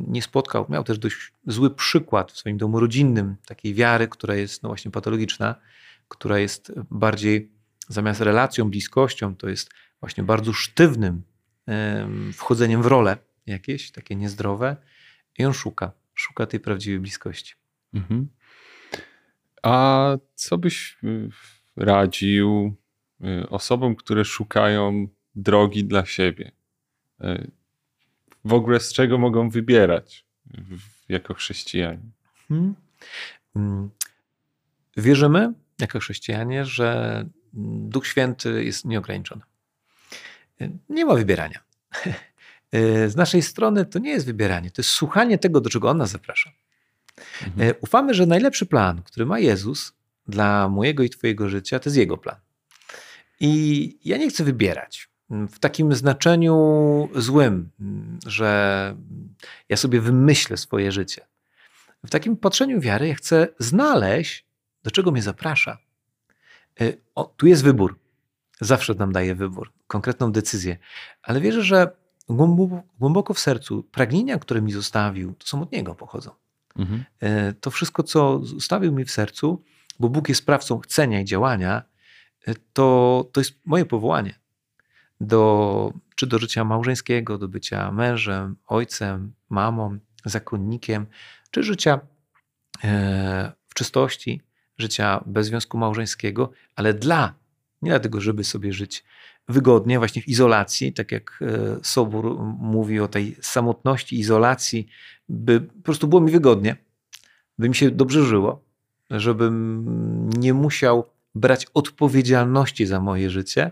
nie 0.09 0.23
spotkał, 0.23 0.67
miał 0.69 0.85
też 0.85 0.99
dość 0.99 1.33
zły 1.47 1.75
przykład 1.75 2.33
w 2.33 2.39
swoim 2.39 2.59
domu 2.59 2.81
rodzinnym 2.81 3.37
takiej 3.47 3.75
wiary, 3.75 4.09
która 4.09 4.35
jest 4.35 4.63
no 4.63 4.69
właśnie 4.69 4.91
patologiczna, 4.91 5.55
która 6.09 6.39
jest 6.39 6.73
bardziej 6.91 7.53
zamiast 7.89 8.21
relacją, 8.21 8.71
bliskością, 8.71 9.37
to 9.37 9.49
jest 9.49 9.71
właśnie 10.01 10.25
bardzo 10.25 10.53
sztywnym 10.53 11.23
wchodzeniem 12.33 12.83
w 12.83 12.87
rolę 12.87 13.17
jakieś, 13.47 13.91
takie 13.91 14.17
niezdrowe. 14.17 14.77
I 15.39 15.45
on 15.45 15.53
szuka, 15.53 15.93
szuka 16.15 16.47
tej 16.47 16.61
prawdziwej 16.61 17.01
bliskości. 17.01 17.55
Mhm. 17.95 18.29
A 19.63 20.17
co 20.35 20.59
byś 20.59 20.99
y, 21.05 21.29
radził 21.77 22.77
y, 23.21 23.49
osobom, 23.49 23.97
które 23.97 24.25
szukają 24.25 25.09
drogi 25.35 25.85
dla 25.85 26.07
siebie? 26.07 26.53
W 28.45 28.53
ogóle 28.53 28.81
z 28.81 28.93
czego 28.93 29.19
mogą 29.19 29.51
wybierać 29.51 30.25
jako 31.09 31.35
chrześcijanie? 31.35 32.11
Hmm. 32.49 32.75
hmm. 33.55 33.91
Wierzymy 34.97 35.53
jako 35.81 36.01
chrześcijanie, 36.01 36.65
że 36.65 37.25
Duch 37.53 38.07
Święty 38.07 38.65
jest 38.65 38.85
nieograniczony. 38.85 39.43
Nie 40.89 41.05
ma 41.05 41.15
wybierania. 41.15 41.61
Z 43.09 43.17
naszej 43.17 43.43
strony 43.43 43.87
to 43.87 43.99
nie 43.99 44.11
jest 44.11 44.27
wybieranie, 44.27 44.71
to 44.71 44.83
jest 44.83 44.91
słuchanie 44.91 45.39
tego, 45.39 45.61
do 45.61 45.71
czego 45.71 45.91
On 45.91 45.97
nas 45.97 46.11
zaprasza. 46.11 46.51
Mhm. 47.47 47.75
Ufamy, 47.81 48.15
że 48.15 48.27
najlepszy 48.27 48.67
plan, 48.67 49.03
który 49.03 49.27
ma 49.27 49.39
Jezus 49.39 49.93
dla 50.29 50.69
mojego 50.69 51.03
i 51.03 51.11
Twojego 51.11 51.49
życia, 51.49 51.79
to 51.79 51.89
jest 51.89 51.97
Jego 51.97 52.19
plan. 52.19 52.37
I 53.41 53.99
ja 54.05 54.17
nie 54.17 54.31
chcę 54.31 54.45
wybierać 54.45 55.09
w 55.33 55.59
takim 55.59 55.95
znaczeniu 55.95 57.09
złym, 57.15 57.71
że 58.27 58.95
ja 59.69 59.77
sobie 59.77 60.01
wymyślę 60.01 60.57
swoje 60.57 60.93
życie. 60.93 61.27
W 62.07 62.11
takim 62.11 62.37
patrzeniu 62.37 62.81
wiary 62.81 63.09
ja 63.09 63.15
chcę 63.15 63.49
znaleźć, 63.59 64.47
do 64.83 64.91
czego 64.91 65.11
mnie 65.11 65.23
zaprasza. 65.23 65.79
Y, 66.81 67.01
o, 67.15 67.25
tu 67.25 67.47
jest 67.47 67.65
wybór. 67.65 67.99
Zawsze 68.61 68.95
nam 68.95 69.13
daje 69.13 69.35
wybór, 69.35 69.73
konkretną 69.87 70.33
decyzję, 70.33 70.77
ale 71.23 71.41
wierzę, 71.41 71.63
że 71.63 71.97
głęboko 72.99 73.35
w 73.35 73.39
sercu 73.39 73.83
pragnienia, 73.83 74.39
które 74.39 74.63
mi 74.63 74.73
zostawił, 74.73 75.35
to 75.35 75.47
są 75.47 75.63
od 75.63 75.73
Niego 75.73 75.95
pochodzą. 75.95 76.31
Mhm. 76.77 77.05
Y, 77.23 77.55
to 77.61 77.71
wszystko, 77.71 78.03
co 78.03 78.45
zostawił 78.45 78.93
mi 78.93 79.05
w 79.05 79.11
sercu, 79.11 79.63
bo 80.01 80.09
Bóg 80.09 80.29
jest 80.29 80.41
sprawcą 80.41 80.79
chcenia 80.79 81.21
i 81.21 81.25
działania, 81.25 81.83
y, 82.49 82.55
to, 82.73 83.29
to 83.33 83.41
jest 83.41 83.55
moje 83.65 83.87
powołanie 83.87 84.42
do, 85.23 85.93
czy 86.17 86.27
do 86.27 86.39
życia 86.39 86.65
małżeńskiego, 86.65 87.39
do 87.39 87.49
bycia 87.49 87.93
mężem, 87.93 88.57
ojcem, 88.67 89.33
mamą, 89.49 89.99
zakonnikiem, 90.25 91.07
czy 91.51 91.63
życia 91.63 92.01
e, 92.85 93.53
w 93.69 93.75
czystości, 93.75 94.41
życia 94.79 95.25
bez 95.27 95.47
związku 95.47 95.79
małżeńskiego, 95.79 96.53
ale 96.77 96.95
dla, 96.95 97.35
nie 97.83 97.91
dlatego, 97.91 98.21
żeby 98.21 98.45
sobie 98.45 98.73
żyć 98.73 99.05
wygodnie, 99.49 99.99
właśnie 99.99 100.23
w 100.23 100.29
izolacji, 100.29 100.93
tak 100.93 101.13
jak 101.13 101.39
e, 101.43 101.79
Sobór 101.83 102.39
mówi 102.59 103.01
o 103.01 103.09
tej 103.09 103.37
samotności, 103.41 104.21
izolacji, 104.21 104.89
by 105.29 105.61
po 105.61 105.83
prostu 105.83 106.09
było 106.09 106.21
mi 106.21 106.31
wygodnie, 106.31 106.77
by 107.59 107.69
mi 107.69 107.75
się 107.75 107.91
dobrze 107.91 108.25
żyło, 108.25 108.65
żebym 109.11 110.31
nie 110.39 110.55
musiał 110.55 111.05
brać 111.35 111.67
odpowiedzialności 111.75 112.87
za 112.87 113.01
moje 113.01 113.31
życie, 113.31 113.71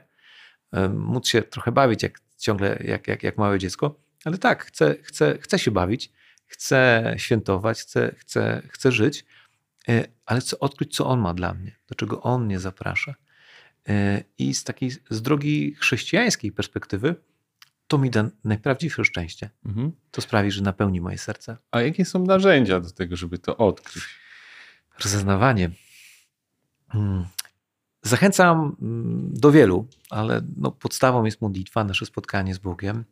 móc 0.94 1.28
się 1.28 1.42
trochę 1.42 1.72
bawić 1.72 2.02
jak 2.02 2.20
ciągle, 2.38 2.82
jak, 2.84 3.08
jak, 3.08 3.22
jak 3.22 3.38
małe 3.38 3.58
dziecko, 3.58 4.00
ale 4.24 4.38
tak, 4.38 4.64
chcę, 4.64 4.96
chcę, 5.02 5.38
chcę 5.40 5.58
się 5.58 5.70
bawić, 5.70 6.12
chcę 6.46 7.14
świętować, 7.16 7.80
chcę, 7.80 8.14
chcę, 8.18 8.62
chcę 8.68 8.92
żyć, 8.92 9.24
e, 9.88 10.04
ale 10.26 10.40
chcę 10.40 10.60
odkryć, 10.60 10.96
co 10.96 11.06
On 11.06 11.20
ma 11.20 11.34
dla 11.34 11.54
mnie, 11.54 11.76
do 11.88 11.94
czego 11.94 12.22
On 12.22 12.44
mnie 12.44 12.58
zaprasza. 12.58 13.14
E, 13.88 14.24
I 14.38 14.54
z 14.54 14.64
takiej, 14.64 14.90
z 15.10 15.22
drogi 15.22 15.74
chrześcijańskiej 15.74 16.52
perspektywy, 16.52 17.14
to 17.86 17.98
mi 17.98 18.10
da 18.10 18.30
najprawdziwsze 18.44 19.04
szczęście. 19.04 19.50
Mhm. 19.66 19.92
To 20.10 20.20
sprawi, 20.20 20.50
że 20.50 20.62
napełni 20.62 21.00
moje 21.00 21.18
serce. 21.18 21.56
A 21.70 21.80
jakie 21.80 22.04
są 22.04 22.24
narzędzia 22.24 22.80
do 22.80 22.90
tego, 22.90 23.16
żeby 23.16 23.38
to 23.38 23.56
odkryć? 23.56 24.04
Rozeznawanie. 25.04 25.70
Hmm. 26.88 27.26
Zachęcam 28.02 28.76
mm, 28.82 29.30
do 29.32 29.52
wielu, 29.52 29.86
ale 30.10 30.42
no 30.56 30.70
podstawą 30.70 31.24
jest 31.24 31.40
modlitwa, 31.40 31.84
nasze 31.84 32.06
spotkanie 32.06 32.54
z 32.54 32.58
Bogiem. 32.58 33.04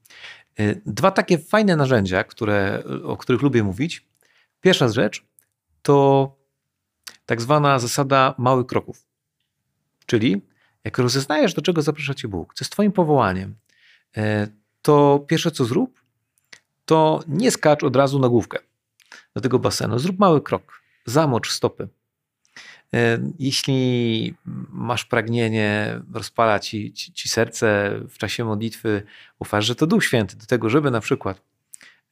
Y, 0.61 0.83
dwa 0.87 1.11
takie 1.11 1.39
fajne 1.39 1.77
narzędzia, 1.77 2.25
które, 2.25 2.83
o 3.05 3.17
których 3.17 3.43
lubię 3.43 3.63
mówić. 3.63 4.07
Pierwsza 4.61 4.89
rzecz 4.89 5.25
to 5.83 6.37
tak 7.27 7.41
zwana 7.41 7.79
zasada 7.79 8.35
małych 8.39 8.67
kroków. 8.67 9.07
Czyli 10.07 10.43
jak 10.85 10.99
rozeznajesz, 10.99 11.55
do 11.55 11.63
czego 11.63 11.83
zaprasza 11.83 12.15
cię 12.15 12.29
Bóg, 12.29 12.55
co 12.55 12.63
jest 12.65 12.73
twoim 12.73 12.93
powołaniem, 12.93 13.55
y, 14.17 14.21
to 14.83 15.25
pierwsze 15.29 15.51
co 15.51 15.65
zrób, 15.65 16.01
to 16.85 17.21
nie 17.27 17.51
skacz 17.51 17.85
od 17.85 17.97
razu 17.97 18.19
na 18.19 18.29
główkę 18.29 18.59
do 19.35 19.41
tego 19.41 19.59
basenu. 19.59 19.99
Zrób 19.99 20.19
mały 20.19 20.41
krok, 20.41 20.83
zamocz 21.07 21.53
stopy. 21.53 21.89
E, 22.95 23.19
jeśli 23.39 24.35
masz 24.73 25.05
pragnienie, 25.05 26.01
rozpala 26.13 26.59
ci, 26.59 26.93
ci, 26.93 27.13
ci, 27.13 27.29
serce 27.29 27.91
w 28.09 28.19
czasie 28.19 28.45
modlitwy, 28.45 29.03
ufasz, 29.39 29.67
że 29.67 29.75
to 29.75 29.87
Duch 29.87 30.05
Święty 30.05 30.37
do 30.37 30.47
tego, 30.47 30.71
żeby 30.71 30.91
na 30.91 31.01
przykład 31.01 31.43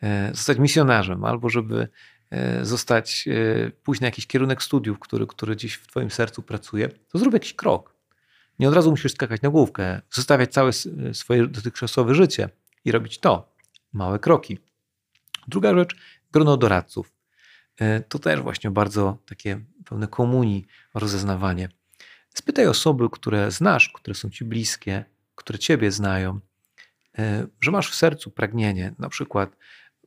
e, 0.03 0.31
zostać 0.35 0.59
misjonarzem 0.59 1.25
albo 1.25 1.49
żeby 1.49 1.89
e, 2.31 2.65
zostać, 2.65 3.29
pójść 3.83 4.01
na 4.01 4.07
jakiś 4.07 4.27
kierunek 4.27 4.63
studiów, 4.63 4.99
który, 4.99 5.27
który 5.27 5.57
dziś 5.57 5.75
w 5.75 5.87
twoim 5.87 6.11
sercu 6.11 6.43
pracuje, 6.43 6.89
to 6.89 7.19
zrób 7.19 7.35
jakiś 7.35 7.55
krok. 7.55 7.97
Nie 8.59 8.69
od 8.69 8.75
razu 8.75 8.91
musisz 8.91 9.13
skakać 9.13 9.43
na 9.43 9.51
główkę, 9.51 10.01
zostawiać 10.11 10.53
całe 10.53 10.71
swoje 11.13 11.47
dotychczasowe 11.47 12.15
życie 12.15 12.49
i 12.85 12.93
robić 12.93 13.19
to. 13.19 13.53
Małe 13.93 14.19
kroki. 14.19 14.59
Druga 15.49 15.75
rzecz, 15.75 15.97
grono 16.33 16.57
doradców. 16.57 17.16
To 18.09 18.19
też 18.19 18.41
właśnie 18.41 18.71
bardzo 18.71 19.19
takie 19.27 19.61
pełne 19.85 20.09
komunii, 20.09 20.67
rozeznawanie. 20.95 21.69
Spytaj 22.35 22.67
osoby, 22.67 23.09
które 23.13 23.51
znasz, 23.51 23.89
które 23.95 24.15
są 24.15 24.31
ci 24.31 24.45
bliskie, 24.45 25.05
które 25.35 25.59
ciebie 25.59 25.91
znają, 25.91 26.41
e, 27.19 27.47
że 27.61 27.71
masz 27.71 27.91
w 27.91 27.95
sercu 27.95 28.31
pragnienie, 28.31 28.95
na 28.99 29.09
przykład 29.09 29.57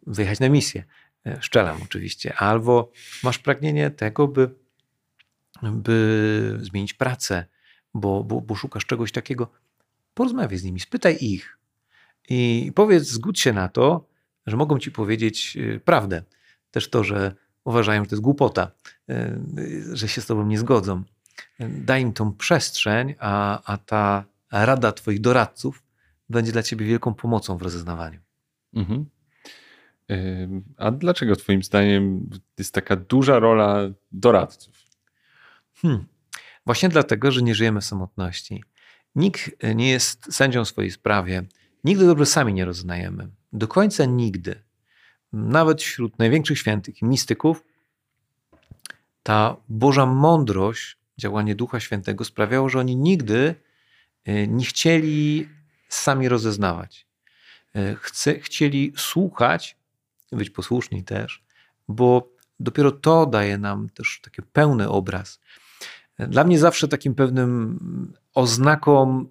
wyjechać 0.07 0.39
na 0.39 0.49
misję, 0.49 0.83
e, 1.25 1.37
szczelam 1.41 1.77
oczywiście, 1.83 2.35
albo 2.35 2.91
masz 3.23 3.39
pragnienie 3.39 3.91
tego, 3.91 4.27
by, 4.27 4.49
by 5.63 6.57
zmienić 6.61 6.93
pracę, 6.93 7.45
bo, 7.93 8.23
bo, 8.23 8.41
bo 8.41 8.55
szukasz 8.55 8.85
czegoś 8.85 9.11
takiego, 9.11 9.51
porozmawiaj 10.13 10.57
z 10.57 10.63
nimi, 10.63 10.79
spytaj 10.79 11.17
ich 11.21 11.57
i 12.29 12.71
powiedz, 12.75 13.03
zgódź 13.03 13.39
się 13.39 13.53
na 13.53 13.69
to, 13.69 14.07
że 14.45 14.57
mogą 14.57 14.79
ci 14.79 14.91
powiedzieć 14.91 15.57
e, 15.57 15.79
prawdę. 15.79 16.23
Też 16.71 16.89
to, 16.89 17.03
że 17.03 17.35
uważają, 17.69 18.03
że 18.03 18.09
to 18.09 18.15
jest 18.15 18.23
głupota, 18.23 18.71
e, 19.09 19.39
że 19.93 20.07
się 20.07 20.21
z 20.21 20.25
tobą 20.25 20.45
nie 20.45 20.59
zgodzą. 20.59 21.03
Daj 21.59 22.01
im 22.01 22.13
tą 22.13 22.33
przestrzeń, 22.33 23.15
a, 23.19 23.61
a 23.73 23.77
ta 23.77 24.25
rada 24.51 24.91
twoich 24.91 25.21
doradców 25.21 25.83
będzie 26.29 26.51
dla 26.51 26.63
ciebie 26.63 26.85
wielką 26.85 27.13
pomocą 27.13 27.57
w 27.57 27.61
rozeznawaniu. 27.61 28.19
Mhm. 28.73 29.05
A 30.77 30.91
dlaczego 30.91 31.35
twoim 31.35 31.63
zdaniem 31.63 32.29
jest 32.57 32.73
taka 32.73 32.95
duża 32.95 33.39
rola 33.39 33.79
doradców? 34.11 34.75
Hmm. 35.75 36.05
Właśnie 36.65 36.89
dlatego, 36.89 37.31
że 37.31 37.41
nie 37.41 37.55
żyjemy 37.55 37.81
w 37.81 37.85
samotności. 37.85 38.63
Nikt 39.15 39.51
nie 39.75 39.89
jest 39.89 40.33
sędzią 40.33 40.65
w 40.65 40.67
swojej 40.67 40.91
sprawie. 40.91 41.43
Nigdy 41.83 42.05
dobrze 42.05 42.25
sami 42.25 42.53
nie 42.53 42.65
rozeznajemy. 42.65 43.27
Do 43.53 43.67
końca 43.67 44.05
nigdy 44.05 44.63
nawet 45.33 45.81
wśród 45.81 46.19
największych 46.19 46.59
świętych 46.59 47.01
i 47.01 47.05
mistyków, 47.05 47.63
ta 49.23 49.55
Boża 49.69 50.05
mądrość, 50.05 50.97
działanie 51.17 51.55
Ducha 51.55 51.79
Świętego 51.79 52.25
sprawiało, 52.25 52.69
że 52.69 52.79
oni 52.79 52.95
nigdy 52.95 53.55
e, 54.25 54.47
nie 54.47 54.65
chcieli 54.65 55.49
sami 55.89 56.29
rozeznawać. 56.29 57.07
chce, 57.95 58.39
chcieli 58.39 58.93
słuchać, 58.97 59.77
być 60.31 60.49
posłuszni 60.49 61.03
też, 61.03 61.43
bo 61.87 62.29
dopiero 62.59 62.91
to 62.91 63.25
daje 63.25 63.57
nam 63.57 63.89
też 63.89 64.19
taki 64.23 64.41
pełny 64.41 64.89
obraz. 64.89 65.39
Dla 66.19 66.43
mnie 66.43 66.59
zawsze 66.59 66.87
takim 66.87 67.15
pewnym 67.15 68.13
oznaką 68.33 69.25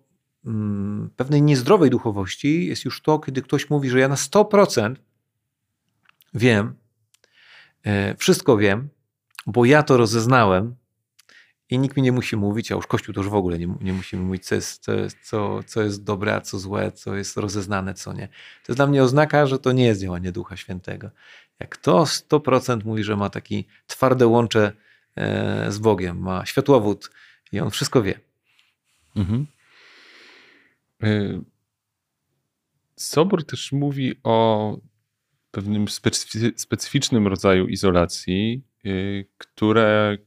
mm, 0.45 1.11
pewnej 1.17 1.43
niezdrowej 1.43 1.91
duchowości 1.91 2.67
jest 2.67 2.85
już 2.85 3.03
to, 3.03 3.19
kiedy 3.19 3.43
ktoś 3.43 3.71
mówi, 3.71 3.91
że 3.91 3.99
ja 3.99 4.09
na 4.09 4.15
100% 4.15 4.95
wiem, 6.35 6.75
e, 7.85 8.15
wszystko 8.17 8.57
wiem, 8.57 8.89
bo 9.47 9.65
ja 9.65 9.83
to 9.83 9.97
rozeznałem 9.97 10.75
i 11.71 11.79
nikt 11.79 11.97
mi 11.97 12.03
nie 12.03 12.13
musi 12.13 12.37
mówić, 12.37 12.73
a 12.73 12.75
już 12.75 12.87
Kościół 12.87 13.15
to 13.15 13.21
już 13.21 13.31
w 13.31 13.35
ogóle 13.35 13.59
nie, 13.59 13.75
nie 13.81 13.93
musi 13.93 14.17
mówić, 14.17 14.45
co 14.45 14.55
jest, 14.55 14.83
co, 14.83 14.93
jest, 14.93 15.17
co, 15.23 15.61
co 15.67 15.83
jest 15.83 16.05
dobre, 16.05 16.35
a 16.35 16.41
co 16.41 16.59
złe, 16.59 16.93
co 16.93 17.17
jest 17.17 17.37
rozeznane, 17.37 17.95
co 17.95 18.13
nie. 18.13 18.29
To 18.29 18.73
jest 18.73 18.79
dla 18.79 18.87
mnie 18.87 19.03
oznaka, 19.03 19.47
że 19.47 19.59
to 19.59 19.73
nie 19.73 19.85
jest 19.85 20.01
działanie 20.01 20.33
Ducha 20.33 20.57
Świętego. 20.57 21.11
Jak 21.59 21.77
to 21.77 22.03
100% 22.03 22.85
mówi, 22.85 23.05
że 23.05 23.17
ma 23.17 23.31
taki 23.31 23.67
twarde 23.87 24.27
łącze 24.27 24.73
e, 25.17 25.73
z 25.73 25.79
Bogiem, 25.79 26.19
ma 26.19 26.47
światłowód 26.47 27.11
i 27.53 27.61
on 27.61 27.71
wszystko 27.71 28.03
wie. 28.03 28.21
Mhm. 29.17 29.47
E, 31.03 31.09
Sobor 32.97 33.45
też 33.45 33.73
mówi 33.73 34.15
o 34.25 34.77
pewnym 35.51 35.87
specyficznym 36.57 37.27
rodzaju 37.27 37.67
izolacji, 37.67 38.63
e, 38.85 38.91
które, 39.39 40.19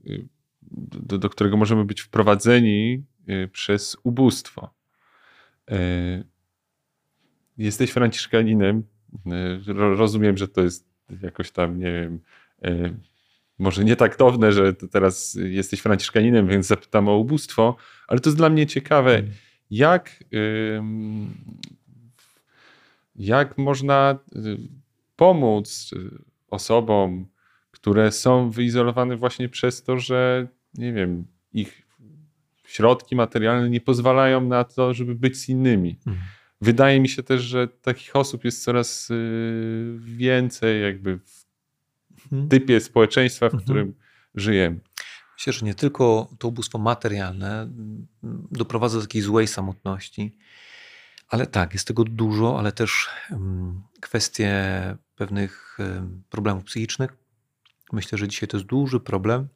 do, 0.72 1.18
do, 1.18 1.30
którego 1.30 1.58
możemy 1.58 1.86
być 1.86 2.02
wprowadzeni 2.02 3.04
przez 3.52 3.98
ubóstwo. 4.04 4.74
Jesteś 7.58 7.92
franciszkaninem. 7.92 8.84
Rozumiem, 9.76 10.38
że 10.38 10.48
to 10.48 10.62
jest 10.62 10.88
jakoś 11.22 11.52
tam, 11.52 11.80
nie 11.80 11.92
wiem, 11.92 12.20
może 13.60 13.84
nie 13.84 13.96
taktowne, 13.96 14.52
że 14.52 14.74
teraz 14.74 15.38
jesteś 15.44 15.80
franciszkaninem, 15.80 16.48
więc 16.48 16.68
zapytam 16.68 17.08
o 17.08 17.18
ubóstwo, 17.18 17.76
ale 18.08 18.20
to 18.20 18.30
jest 18.30 18.38
dla 18.38 18.50
mnie 18.50 18.68
ciekawe, 18.68 19.18
mm. 19.18 19.32
jak, 19.70 20.24
jak 23.16 23.58
można 23.58 24.20
y, 24.36 24.58
pomóc 25.22 25.92
osobom, 26.50 27.26
które 27.72 28.12
są 28.12 28.52
wyizolowane 28.52 29.18
właśnie 29.18 29.50
przez 29.50 29.84
to, 29.84 30.00
że 30.00 30.48
nie 30.74 30.94
wiem, 30.94 31.26
ich 31.54 31.82
środki 32.66 33.16
materialne 33.16 33.70
nie 33.70 33.82
pozwalają 33.82 34.42
na 34.42 34.64
to, 34.64 34.94
żeby 34.94 35.16
być 35.16 35.38
z 35.38 35.50
innymi. 35.50 36.00
Mhm. 36.08 36.26
Wydaje 36.62 37.00
mi 37.00 37.10
się 37.10 37.24
też, 37.24 37.42
że 37.42 37.68
takich 37.68 38.16
osób 38.16 38.46
jest 38.46 38.64
coraz 38.64 39.10
y, 39.12 39.98
więcej 40.00 40.82
jakby 40.82 41.20
w 41.20 41.46
mhm. 42.24 42.50
typie 42.50 42.80
społeczeństwa, 42.80 43.50
w 43.50 43.54
mhm. 43.54 43.64
którym 43.64 43.94
żyjemy. 44.36 44.80
Myślę, 45.38 45.54
że 45.54 45.66
nie 45.66 45.76
tylko 45.76 46.30
to 46.40 46.48
ubóstwo 46.48 46.78
materialne 46.78 47.62
mm, 47.62 48.08
doprowadza 48.52 48.98
do 48.98 49.02
takiej 49.02 49.22
złej 49.22 49.48
samotności, 49.48 50.38
ale 51.28 51.48
tak, 51.48 51.74
jest 51.74 51.88
tego 51.88 52.04
dużo, 52.04 52.60
ale 52.60 52.72
też 52.72 53.10
mm, 53.32 53.82
kwestie 54.02 54.52
pewnych 55.22 55.78
problemów 56.30 56.64
psychicznych. 56.64 57.12
Myślę, 57.92 58.18
że 58.18 58.28
dzisiaj 58.28 58.50
to 58.50 58.58
jest 58.58 58.68
duży 58.68 59.00
problem. 59.00 59.48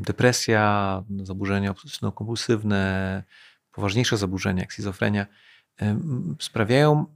Depresja, 0.00 1.04
zaburzenia 1.22 1.72
obsesyjno-kompulsywne, 1.72 3.22
poważniejsze 3.72 4.16
zaburzenia, 4.16 4.60
jak 4.60 4.72
schizofrenia, 4.72 5.26
sprawiają 6.40 7.06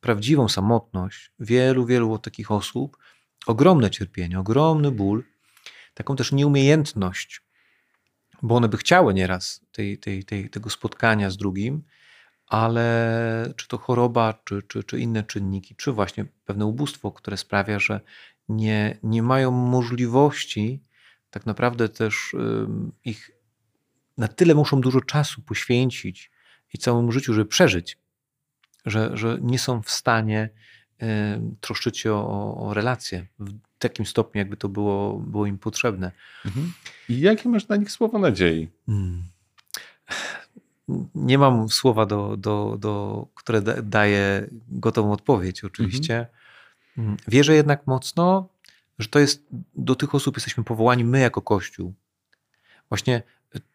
prawdziwą 0.00 0.48
samotność 0.48 1.32
wielu, 1.40 1.86
wielu 1.86 2.18
takich 2.18 2.50
osób, 2.50 2.96
ogromne 3.46 3.90
cierpienie, 3.90 4.40
ogromny 4.40 4.90
ból, 4.90 5.24
taką 5.94 6.16
też 6.16 6.32
nieumiejętność, 6.32 7.42
bo 8.42 8.56
one 8.56 8.68
by 8.68 8.76
chciały 8.76 9.14
nieraz 9.14 9.60
tej, 9.72 9.98
tej, 9.98 10.24
tej, 10.24 10.50
tego 10.50 10.70
spotkania 10.70 11.30
z 11.30 11.36
drugim, 11.36 11.82
ale 12.48 13.52
czy 13.56 13.68
to 13.68 13.78
choroba, 13.78 14.34
czy, 14.44 14.62
czy, 14.68 14.84
czy 14.84 15.00
inne 15.00 15.22
czynniki, 15.22 15.76
czy 15.76 15.92
właśnie 15.92 16.24
pewne 16.44 16.66
ubóstwo, 16.66 17.12
które 17.12 17.36
sprawia, 17.36 17.78
że 17.78 18.00
nie, 18.48 18.98
nie 19.02 19.22
mają 19.22 19.50
możliwości 19.50 20.80
tak 21.30 21.46
naprawdę 21.46 21.88
też 21.88 22.36
ich 23.04 23.30
na 24.18 24.28
tyle 24.28 24.54
muszą 24.54 24.80
dużo 24.80 25.00
czasu 25.00 25.42
poświęcić 25.42 26.30
i 26.74 26.78
całemu 26.78 27.12
życiu, 27.12 27.34
żeby 27.34 27.46
przeżyć, 27.46 27.98
że, 28.86 29.16
że 29.16 29.38
nie 29.40 29.58
są 29.58 29.82
w 29.82 29.90
stanie 29.90 30.50
troszczyć 31.60 31.98
się 31.98 32.12
o, 32.12 32.56
o 32.68 32.74
relacje 32.74 33.26
w 33.38 33.52
takim 33.78 34.06
stopniu, 34.06 34.38
jakby 34.38 34.56
to 34.56 34.68
było, 34.68 35.18
było 35.18 35.46
im 35.46 35.58
potrzebne. 35.58 36.12
Mhm. 36.44 36.72
I 37.08 37.20
jakie 37.20 37.48
masz 37.48 37.68
na 37.68 37.76
nich 37.76 37.90
słowo 37.90 38.18
nadziei? 38.18 38.68
Hmm. 38.86 39.22
Nie 41.14 41.38
mam 41.38 41.68
słowa, 41.68 42.06
do, 42.06 42.36
do, 42.36 42.76
do, 42.80 43.26
które 43.34 43.62
da, 43.62 43.82
daje 43.82 44.48
gotową 44.68 45.12
odpowiedź, 45.12 45.64
oczywiście. 45.64 46.26
Mhm. 46.98 47.16
Wierzę 47.28 47.54
jednak 47.54 47.86
mocno, 47.86 48.48
że 48.98 49.08
to 49.08 49.18
jest 49.18 49.46
do 49.74 49.94
tych 49.94 50.14
osób 50.14 50.36
jesteśmy 50.36 50.64
powołani 50.64 51.04
my 51.04 51.20
jako 51.20 51.42
Kościół. 51.42 51.94
Właśnie 52.88 53.22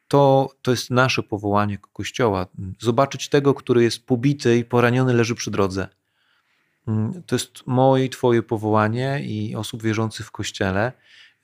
to, 0.07 0.49
to 0.61 0.71
jest 0.71 0.89
nasze 0.89 1.23
powołanie 1.23 1.77
Kościoła. 1.77 2.47
Zobaczyć 2.79 3.29
tego, 3.29 3.53
który 3.53 3.83
jest 3.83 4.05
pobity 4.05 4.57
i 4.57 4.65
poraniony 4.65 5.13
leży 5.13 5.35
przy 5.35 5.51
drodze. 5.51 5.87
Mm, 6.87 7.23
to 7.23 7.35
jest 7.35 7.67
moje 7.67 8.05
i 8.05 8.09
Twoje 8.09 8.43
powołanie 8.43 9.21
i 9.25 9.55
osób 9.55 9.83
wierzących 9.83 10.25
w 10.25 10.31
Kościele, 10.31 10.91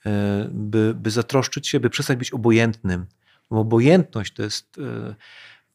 e, 0.05 0.49
by, 0.51 0.93
by 0.93 1.12
zatroszczyć 1.12 1.67
się, 1.67 1.79
by 1.79 1.89
przestać 1.89 2.17
być 2.17 2.32
obojętnym. 2.32 3.05
Bo 3.51 3.60
obojętność 3.60 4.34
to 4.34 4.43
jest, 4.43 4.77
e, 4.77 5.15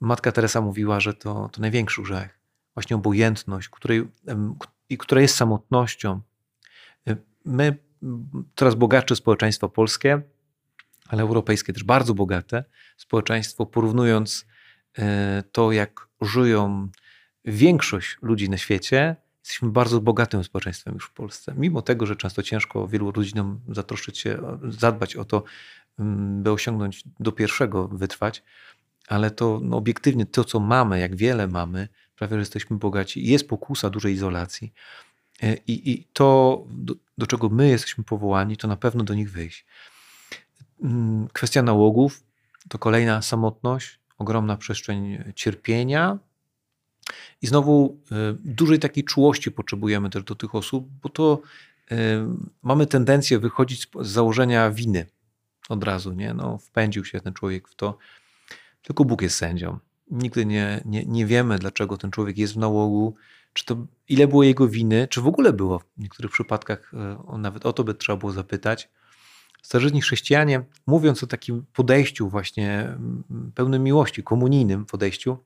Matka 0.00 0.32
Teresa 0.32 0.60
mówiła, 0.60 1.00
że 1.00 1.14
to, 1.14 1.48
to 1.52 1.60
największy 1.60 2.02
grzech. 2.02 2.38
Właśnie 2.74 2.96
obojętność, 2.96 3.68
której, 3.68 4.08
która 4.98 5.20
jest 5.20 5.36
samotnością. 5.36 6.20
E, 7.08 7.16
my, 7.44 7.76
coraz 8.56 8.74
bogatsze 8.74 9.16
społeczeństwo 9.16 9.68
polskie, 9.68 10.22
ale 11.08 11.22
europejskie 11.22 11.72
też 11.72 11.84
bardzo 11.84 12.14
bogate 12.14 12.64
społeczeństwo, 12.96 13.66
porównując 13.66 14.46
e, 14.98 15.42
to, 15.52 15.72
jak 15.72 16.08
żyją 16.20 16.88
większość 17.44 18.16
ludzi 18.22 18.50
na 18.50 18.56
świecie, 18.56 19.16
jesteśmy 19.44 19.68
bardzo 19.68 20.00
bogatym 20.00 20.44
społeczeństwem 20.44 20.94
już 20.94 21.06
w 21.06 21.12
Polsce. 21.12 21.54
Mimo 21.56 21.82
tego, 21.82 22.06
że 22.06 22.16
często 22.16 22.42
ciężko 22.42 22.88
wielu 22.88 23.12
rodzinom 23.12 23.60
zatroszczyć 23.68 24.18
się, 24.18 24.58
zadbać 24.68 25.16
o 25.16 25.24
to, 25.24 25.42
mm, 25.98 26.42
by 26.42 26.50
osiągnąć 26.50 27.04
do 27.20 27.32
pierwszego, 27.32 27.88
wytrwać, 27.88 28.42
ale 29.08 29.30
to 29.30 29.60
no, 29.62 29.76
obiektywnie 29.76 30.26
to, 30.26 30.44
co 30.44 30.60
mamy, 30.60 31.00
jak 31.00 31.16
wiele 31.16 31.48
mamy, 31.48 31.88
prawie 32.16 32.36
że 32.36 32.40
jesteśmy 32.40 32.78
bogaci. 32.78 33.26
Jest 33.26 33.48
pokusa 33.48 33.90
dużej 33.90 34.14
izolacji. 34.14 34.72
E, 35.42 35.54
I, 35.54 35.90
i 35.90 36.04
to, 36.12 36.64
do, 36.70 36.94
do 37.18 37.26
czego 37.26 37.48
my 37.48 37.68
jesteśmy 37.68 38.04
powołani, 38.04 38.56
to 38.56 38.68
na 38.68 38.76
pewno 38.76 39.04
do 39.04 39.14
nich 39.14 39.30
wyjść. 39.30 39.66
Mm, 40.82 41.28
kwestia 41.32 41.62
nałogów 41.62 42.22
to 42.68 42.78
kolejna 42.78 43.22
samotność, 43.22 43.98
ogromna 44.18 44.56
przestrzeń 44.56 45.24
cierpienia. 45.34 46.18
I 47.42 47.46
znowu 47.46 48.00
y, 48.12 48.36
dużej 48.44 48.78
takiej 48.78 49.04
czułości 49.04 49.50
potrzebujemy 49.50 50.10
też 50.10 50.24
do 50.24 50.34
tych 50.34 50.54
osób, 50.54 50.88
bo 51.02 51.08
to 51.08 51.42
y, 51.92 51.96
mamy 52.62 52.86
tendencję 52.86 53.38
wychodzić 53.38 53.88
z 54.00 54.06
założenia 54.06 54.70
winy 54.70 55.06
od 55.68 55.84
razu. 55.84 56.12
Nie? 56.12 56.34
No, 56.34 56.58
wpędził 56.58 57.04
się 57.04 57.20
ten 57.20 57.32
człowiek 57.34 57.68
w 57.68 57.74
to. 57.74 57.98
Tylko 58.84 59.04
Bóg 59.04 59.22
jest 59.22 59.36
sędzią. 59.36 59.78
Nigdy 60.10 60.46
nie, 60.46 60.80
nie, 60.84 61.04
nie 61.04 61.26
wiemy, 61.26 61.58
dlaczego 61.58 61.96
ten 61.96 62.10
człowiek 62.10 62.38
jest 62.38 62.54
w 62.54 62.56
nałogu, 62.56 63.14
czy 63.52 63.64
to 63.64 63.86
ile 64.08 64.28
było 64.28 64.42
jego 64.42 64.68
winy, 64.68 65.08
czy 65.10 65.20
w 65.20 65.26
ogóle 65.26 65.52
było. 65.52 65.78
W 65.78 65.84
niektórych 65.98 66.32
przypadkach 66.32 66.92
y, 67.34 67.38
nawet 67.38 67.66
o 67.66 67.72
to 67.72 67.84
by 67.84 67.94
trzeba 67.94 68.16
było 68.16 68.32
zapytać 68.32 68.88
starożytni 69.62 70.00
chrześcijanie, 70.00 70.64
mówiąc 70.86 71.22
o 71.22 71.26
takim 71.26 71.64
podejściu 71.72 72.28
właśnie 72.28 72.80
mm, 72.80 73.52
pełnym 73.54 73.82
miłości, 73.82 74.22
komunijnym 74.22 74.86
podejściu, 74.86 75.38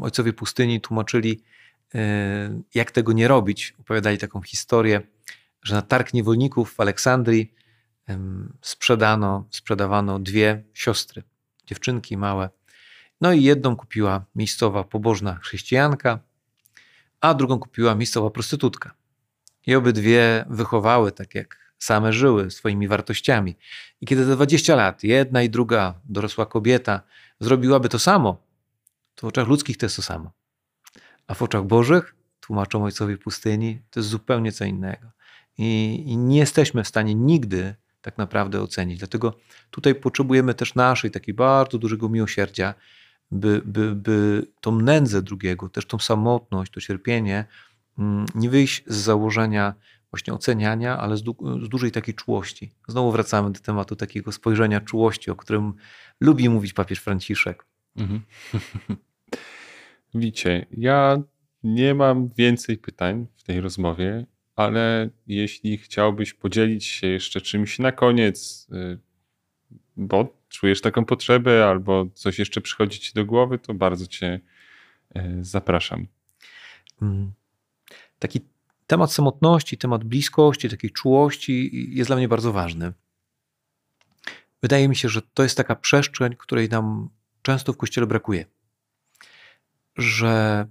ojcowie 0.00 0.32
pustyni 0.32 0.80
tłumaczyli, 0.80 1.42
e, 1.94 2.62
jak 2.74 2.90
tego 2.90 3.12
nie 3.12 3.28
robić. 3.28 3.74
Opowiadali 3.80 4.18
taką 4.18 4.42
historię, 4.42 5.02
że 5.62 5.74
na 5.74 5.82
targ 5.82 6.14
niewolników 6.14 6.74
w 6.74 6.80
Aleksandrii 6.80 7.54
sprzedano, 8.62 9.46
sprzedawano 9.50 10.18
dwie 10.18 10.64
siostry, 10.74 11.22
dziewczynki 11.70 12.16
małe. 12.16 12.50
No 13.20 13.32
i 13.32 13.42
jedną 13.42 13.76
kupiła 13.76 14.24
miejscowa 14.34 14.84
pobożna 14.84 15.34
chrześcijanka, 15.34 16.18
a 17.20 17.34
drugą 17.34 17.58
kupiła 17.58 17.94
miejscowa 17.94 18.30
prostytutka. 18.30 18.94
I 19.66 19.74
obydwie 19.74 20.44
wychowały, 20.48 21.12
tak 21.12 21.34
jak 21.34 21.74
same 21.78 22.12
żyły 22.12 22.50
swoimi 22.50 22.88
wartościami. 22.88 23.56
I 24.00 24.06
kiedy 24.06 24.24
za 24.24 24.36
20 24.36 24.76
lat 24.76 25.04
jedna 25.04 25.42
i 25.42 25.50
druga 25.50 25.94
dorosła 26.04 26.46
kobieta 26.46 27.02
zrobiłaby 27.40 27.88
to 27.88 27.98
samo, 27.98 28.42
to 29.14 29.26
w 29.26 29.28
oczach 29.28 29.48
ludzkich 29.48 29.76
to 29.76 29.86
jest 29.86 29.96
to 29.96 30.02
samo. 30.02 30.32
a 31.26 31.34
w 31.34 31.42
oczach 31.42 31.64
Bożych, 31.64 32.14
tłumaczą 32.40 32.84
ojcowie 32.84 33.16
pustyni, 33.16 33.82
to 33.90 34.00
jest 34.00 34.08
zupełnie 34.08 34.52
co 34.52 34.64
innego. 34.64 35.10
I, 35.58 36.02
I, 36.06 36.16
nie 36.16 36.38
jesteśmy 36.38 36.84
w 36.84 36.88
stanie 36.88 37.14
nigdy 37.14 37.74
tak 38.02 38.18
naprawdę 38.18 38.62
ocenić. 38.62 38.98
Dlatego 38.98 39.36
tutaj 39.70 39.94
potrzebujemy 39.94 40.54
też 40.54 40.74
naszej 40.74 41.10
takiej 41.10 41.34
bardzo 41.34 41.78
dużego 41.78 42.08
miłosierdzia, 42.08 42.74
by, 43.30 43.62
by, 43.64 43.94
by 43.94 44.46
tą 44.60 44.80
nędzę 44.80 45.22
drugiego, 45.22 45.68
też 45.68 45.86
tą 45.86 45.98
samotność, 45.98 46.72
to 46.72 46.80
cierpienie, 46.80 47.44
mm, 47.98 48.26
nie 48.34 48.50
wyjść 48.50 48.84
z 48.86 48.96
założenia 48.96 49.74
właśnie 50.10 50.34
oceniania, 50.34 50.98
ale 50.98 51.16
z, 51.16 51.22
du 51.22 51.36
z 51.62 51.68
dużej 51.68 51.90
takiej 51.92 52.14
czułości. 52.14 52.70
Znowu 52.88 53.12
wracamy 53.12 53.52
do 53.52 53.60
tematu 53.60 53.96
takiego 53.96 54.32
spojrzenia 54.32 54.80
czułości, 54.80 55.30
o 55.30 55.36
którym 55.36 55.72
lubi 56.20 56.48
mówić 56.48 56.72
papież 56.72 56.98
Franciszek. 56.98 57.66
Mhm. 57.96 58.20
Widzicie, 60.14 60.66
ja 60.70 61.22
nie 61.62 61.94
mam 61.94 62.28
więcej 62.28 62.78
pytań 62.78 63.26
w 63.36 63.42
tej 63.42 63.60
rozmowie, 63.60 64.26
ale 64.60 65.08
jeśli 65.26 65.78
chciałbyś 65.78 66.34
podzielić 66.34 66.84
się 66.86 67.06
jeszcze 67.06 67.40
czymś 67.40 67.78
na 67.78 67.92
koniec, 67.92 68.68
y, 68.72 68.98
bo 69.96 70.36
czujesz 70.48 70.80
taką 70.80 71.04
potrzebę 71.04 71.66
albo 71.66 72.06
coś 72.14 72.38
jeszcze 72.38 72.60
przychodzi 72.60 73.00
ci 73.00 73.12
do 73.14 73.24
głowy, 73.24 73.58
to 73.58 73.74
bardzo 73.74 74.06
cię 74.06 74.40
y, 75.16 75.20
zapraszam. 75.40 76.06
Mm. 77.02 77.32
Taki 78.18 78.40
temat 78.86 79.12
samotności, 79.12 79.78
temat 79.78 80.04
bliskości, 80.04 80.68
takiej 80.68 80.90
czułości 80.90 81.70
jest 81.96 82.08
dla 82.08 82.16
mnie 82.16 82.28
bardzo 82.28 82.52
ważny. 82.52 82.92
Wydaje 84.62 84.88
mi 84.88 84.96
się, 84.96 85.08
że 85.08 85.22
to 85.22 85.42
jest 85.42 85.56
taka 85.56 85.76
przestrzeń, 85.76 86.36
której 86.38 86.68
nam 86.68 87.08
często 87.42 87.72
w 87.72 87.76
kościele 87.76 88.06
brakuje. 88.06 88.44
Że 89.96 90.66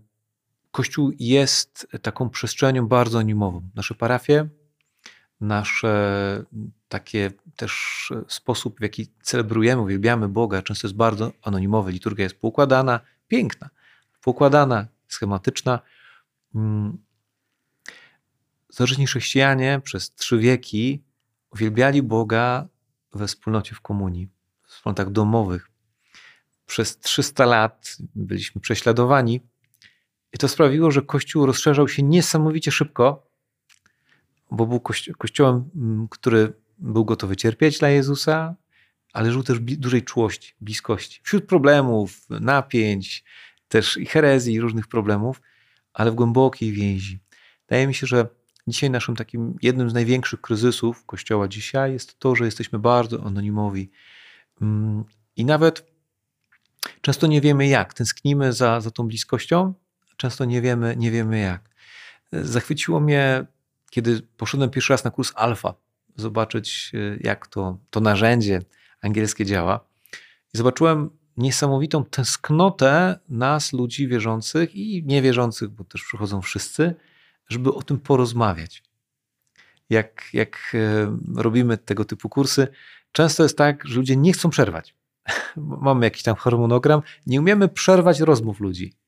Kościół 0.71 1.11
jest 1.19 1.87
taką 2.01 2.29
przestrzenią 2.29 2.87
bardzo 2.87 3.19
animową. 3.19 3.69
Nasze 3.75 3.95
parafie, 3.95 4.49
nasze 5.41 6.45
takie 6.89 7.31
też 7.55 8.13
sposób, 8.27 8.79
w 8.79 8.83
jaki 8.83 9.07
celebrujemy, 9.21 9.81
uwielbiamy 9.81 10.29
Boga, 10.29 10.61
często 10.61 10.87
jest 10.87 10.97
bardzo 10.97 11.31
anonimowy. 11.41 11.91
Liturgia 11.91 12.23
jest 12.23 12.39
poukładana, 12.39 12.99
piękna, 13.27 13.69
poukładana, 14.21 14.87
schematyczna. 15.07 15.79
Mm. 16.55 16.97
Starożytni 18.71 19.07
chrześcijanie 19.07 19.81
przez 19.83 20.13
trzy 20.13 20.37
wieki 20.37 21.03
uwielbiali 21.51 22.03
Boga 22.03 22.67
we 23.13 23.27
wspólnocie 23.27 23.75
w 23.75 23.81
komunii, 23.81 24.29
w 24.63 24.67
wspólnotach 24.67 25.11
domowych. 25.11 25.69
Przez 26.65 26.99
300 26.99 27.45
lat 27.45 27.97
byliśmy 28.15 28.61
prześladowani 28.61 29.41
i 30.33 30.37
to 30.37 30.47
sprawiło, 30.47 30.91
że 30.91 31.01
Kościół 31.01 31.45
rozszerzał 31.45 31.87
się 31.87 32.03
niesamowicie 32.03 32.71
szybko, 32.71 33.29
bo 34.51 34.65
był 34.65 34.79
kości 34.79 35.13
kościołem, 35.13 35.69
mm, 35.75 36.07
który 36.07 36.53
był 36.77 37.05
gotowy 37.05 37.35
cierpieć 37.35 37.79
dla 37.79 37.89
Jezusa, 37.89 38.55
ale 39.13 39.31
żył 39.31 39.43
też 39.43 39.59
dużej 39.59 40.03
czułości, 40.03 40.53
bliskości. 40.61 41.19
Wśród 41.23 41.45
problemów, 41.45 42.29
napięć, 42.29 43.23
też 43.67 43.97
i 43.97 44.05
herezji, 44.05 44.53
i 44.53 44.59
różnych 44.59 44.87
problemów, 44.87 45.41
ale 45.93 46.11
w 46.11 46.15
głębokiej 46.15 46.71
więzi. 46.71 47.19
Wydaje 47.67 47.87
mi 47.87 47.93
się, 47.93 48.07
że 48.07 48.27
dzisiaj 48.67 48.89
naszym 48.89 49.15
takim 49.15 49.55
jednym 49.61 49.89
z 49.89 49.93
największych 49.93 50.41
kryzysów 50.41 51.05
Kościoła 51.05 51.47
dzisiaj 51.47 51.93
jest 51.93 52.19
to, 52.19 52.35
że 52.35 52.45
jesteśmy 52.45 52.79
bardzo 52.79 53.23
anonimowi. 53.23 53.91
Mm, 54.61 55.03
I 55.35 55.45
nawet 55.45 55.85
często 57.01 57.27
nie 57.27 57.41
wiemy 57.41 57.67
jak. 57.67 57.93
Tęsknimy 57.93 58.53
za, 58.53 58.81
za 58.81 58.91
tą 58.91 59.07
bliskością, 59.07 59.73
często 60.19 60.45
nie 60.45 60.61
wiemy, 60.61 60.95
nie 60.97 61.11
wiemy 61.11 61.39
jak. 61.39 61.69
Zachwyciło 62.31 62.99
mnie, 62.99 63.45
kiedy 63.89 64.21
poszedłem 64.37 64.69
pierwszy 64.69 64.93
raz 64.93 65.03
na 65.03 65.11
kurs 65.11 65.31
alfa, 65.35 65.73
zobaczyć 66.15 66.91
e, 66.93 67.17
jak 67.19 67.47
to, 67.47 67.77
to 67.89 67.99
narzędzie 67.99 68.61
angielskie 69.01 69.45
działa. 69.45 69.79
I 70.53 70.57
zobaczyłem 70.57 71.09
niesamowitą 71.37 72.05
tęsknotę 72.05 73.19
nas, 73.29 73.73
ludzi 73.73 74.07
wierzących 74.07 74.75
i 74.75 75.03
niewierzących, 75.05 75.69
bo 75.69 75.83
też 75.83 76.03
przychodzą 76.03 76.41
wszyscy, 76.41 76.95
żeby 77.47 77.73
o 77.73 77.81
tym 77.81 77.99
porozmawiać. 77.99 78.83
Jak, 79.89 80.29
jak 80.33 80.71
e, 80.73 81.17
robimy 81.35 81.77
tego 81.77 82.05
typu 82.05 82.29
kursy, 82.29 82.67
często 83.11 83.43
jest 83.43 83.57
tak, 83.57 83.87
że 83.87 83.95
ludzie 83.95 84.15
nie 84.15 84.33
chcą 84.33 84.49
przerwać. 84.49 84.95
Mamy 85.81 86.05
jakiś 86.05 86.23
tam 86.23 86.35
harmonogram, 86.35 87.01
nie 87.27 87.39
umiemy 87.39 87.67
przerwać 87.67 88.19
rozmów 88.19 88.59
ludzi 88.59 88.99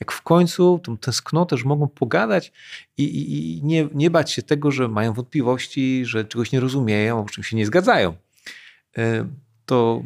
jak 0.00 0.12
w 0.12 0.22
końcu 0.22 0.80
tą 0.84 0.96
tęsknotę, 0.98 1.56
że 1.56 1.64
mogą 1.64 1.88
pogadać 1.88 2.52
i, 2.96 3.04
i, 3.04 3.58
i, 3.58 3.64
nie, 3.64 3.88
nie 3.94 4.10
bać 4.10 4.32
się 4.32 4.42
tego, 4.42 4.70
że 4.70 4.88
mają 4.88 5.12
wątpliwości, 5.12 6.04
że 6.06 6.24
czegoś 6.24 6.52
nie 6.52 6.60
rozumieją, 6.60 7.24
o 7.24 7.28
czym 7.28 7.44
się 7.44 7.56
nie 7.56 7.66
zgadzają, 7.66 8.16
e, 8.98 9.28
to, 9.66 10.02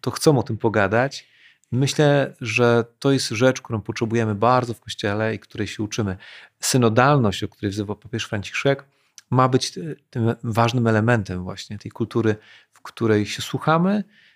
to 0.00 0.10
chcą 0.10 0.38
o 0.38 0.42
tym 0.42 0.56
pogadać. 0.56 1.28
Myślę, 1.72 2.34
że 2.40 2.84
to 2.98 3.12
jest 3.12 3.28
rzecz, 3.28 3.62
którą 3.62 3.80
potrzebujemy 3.80 4.34
bardzo 4.34 4.74
w 4.74 4.80
Kościele 4.80 5.34
i 5.34 5.38
której 5.38 5.66
się 5.66 5.82
uczymy. 5.82 6.16
Synodalność, 6.60 7.42
o 7.42 7.48
której 7.48 7.70
wzywa 7.70 7.94
papież 7.94 8.24
Franciszek, 8.24 8.84
ma 9.30 9.48
być 9.48 9.78
tym 10.10 10.34
ważnym 10.42 10.86
elementem 10.86 11.42
właśnie 11.42 11.78
tej 11.78 11.90
kultury, 11.90 12.36
w 12.72 12.82
której 12.82 13.26
się 13.26 13.42
słuchamy, 13.42 14.04
E, 14.04 14.27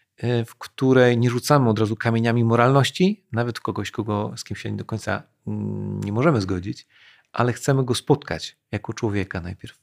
w 0.47 0.55
której 0.55 1.19
nie 1.19 1.31
rzucamy 1.31 1.69
od 1.69 1.79
razu 1.79 1.97
kamieniami 1.97 2.45
moralności, 2.45 3.25
nawet 3.33 3.61
kogoś, 3.61 3.91
kogo, 3.91 4.33
z 4.37 4.45
kim 4.45 4.57
się 4.57 4.71
nie 4.71 4.77
do 4.77 4.85
końca 4.85 5.23
mm, 5.47 6.01
nie 6.05 6.13
możemy 6.13 6.41
zgodzić, 6.41 6.87
ale 7.33 7.53
chcemy 7.53 7.85
go 7.85 7.95
spotkać 7.95 8.57
jako 8.73 8.93
człowieka 8.93 9.41
najpierw. 9.41 9.79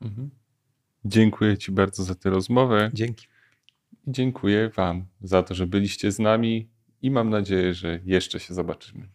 Mhm. 0.00 0.30
Dziękuję 1.04 1.58
Ci 1.58 1.72
bardzo 1.72 2.04
za 2.04 2.14
tę 2.14 2.30
rozmowę. 2.30 2.90
Dzięki. 2.94 3.26
I 4.06 4.12
dziękuję 4.12 4.68
Wam 4.68 5.06
za 5.20 5.42
to, 5.42 5.54
że 5.54 5.66
byliście 5.66 6.12
z 6.12 6.18
nami 6.18 6.68
i 7.02 7.10
mam 7.10 7.30
nadzieję, 7.30 7.74
że 7.74 8.00
jeszcze 8.04 8.40
się 8.40 8.54
zobaczymy. 8.54 9.08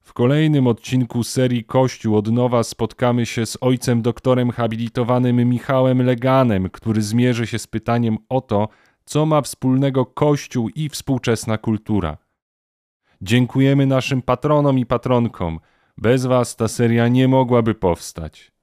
W 0.00 0.12
kolejnym 0.12 0.66
odcinku 0.66 1.24
serii 1.24 1.64
Kościół 1.64 2.16
od 2.16 2.32
nowa 2.32 2.62
spotkamy 2.62 3.26
się 3.26 3.46
z 3.46 3.58
ojcem 3.60 4.02
doktorem 4.02 4.50
habilitowanym 4.50 5.48
Michałem 5.48 6.02
Leganem, 6.02 6.70
który 6.70 7.02
zmierzy 7.02 7.46
się 7.46 7.58
z 7.58 7.66
pytaniem 7.66 8.16
o 8.28 8.40
to, 8.40 8.68
co 9.06 9.26
ma 9.26 9.42
wspólnego 9.42 10.06
Kościół 10.06 10.68
i 10.68 10.88
współczesna 10.88 11.58
kultura. 11.58 12.18
Dziękujemy 13.22 13.86
naszym 13.86 14.22
patronom 14.22 14.78
i 14.78 14.86
patronkom. 14.86 15.60
Bez 15.96 16.26
Was 16.26 16.56
ta 16.56 16.68
seria 16.68 17.08
nie 17.08 17.28
mogłaby 17.28 17.74
powstać. 17.74 18.55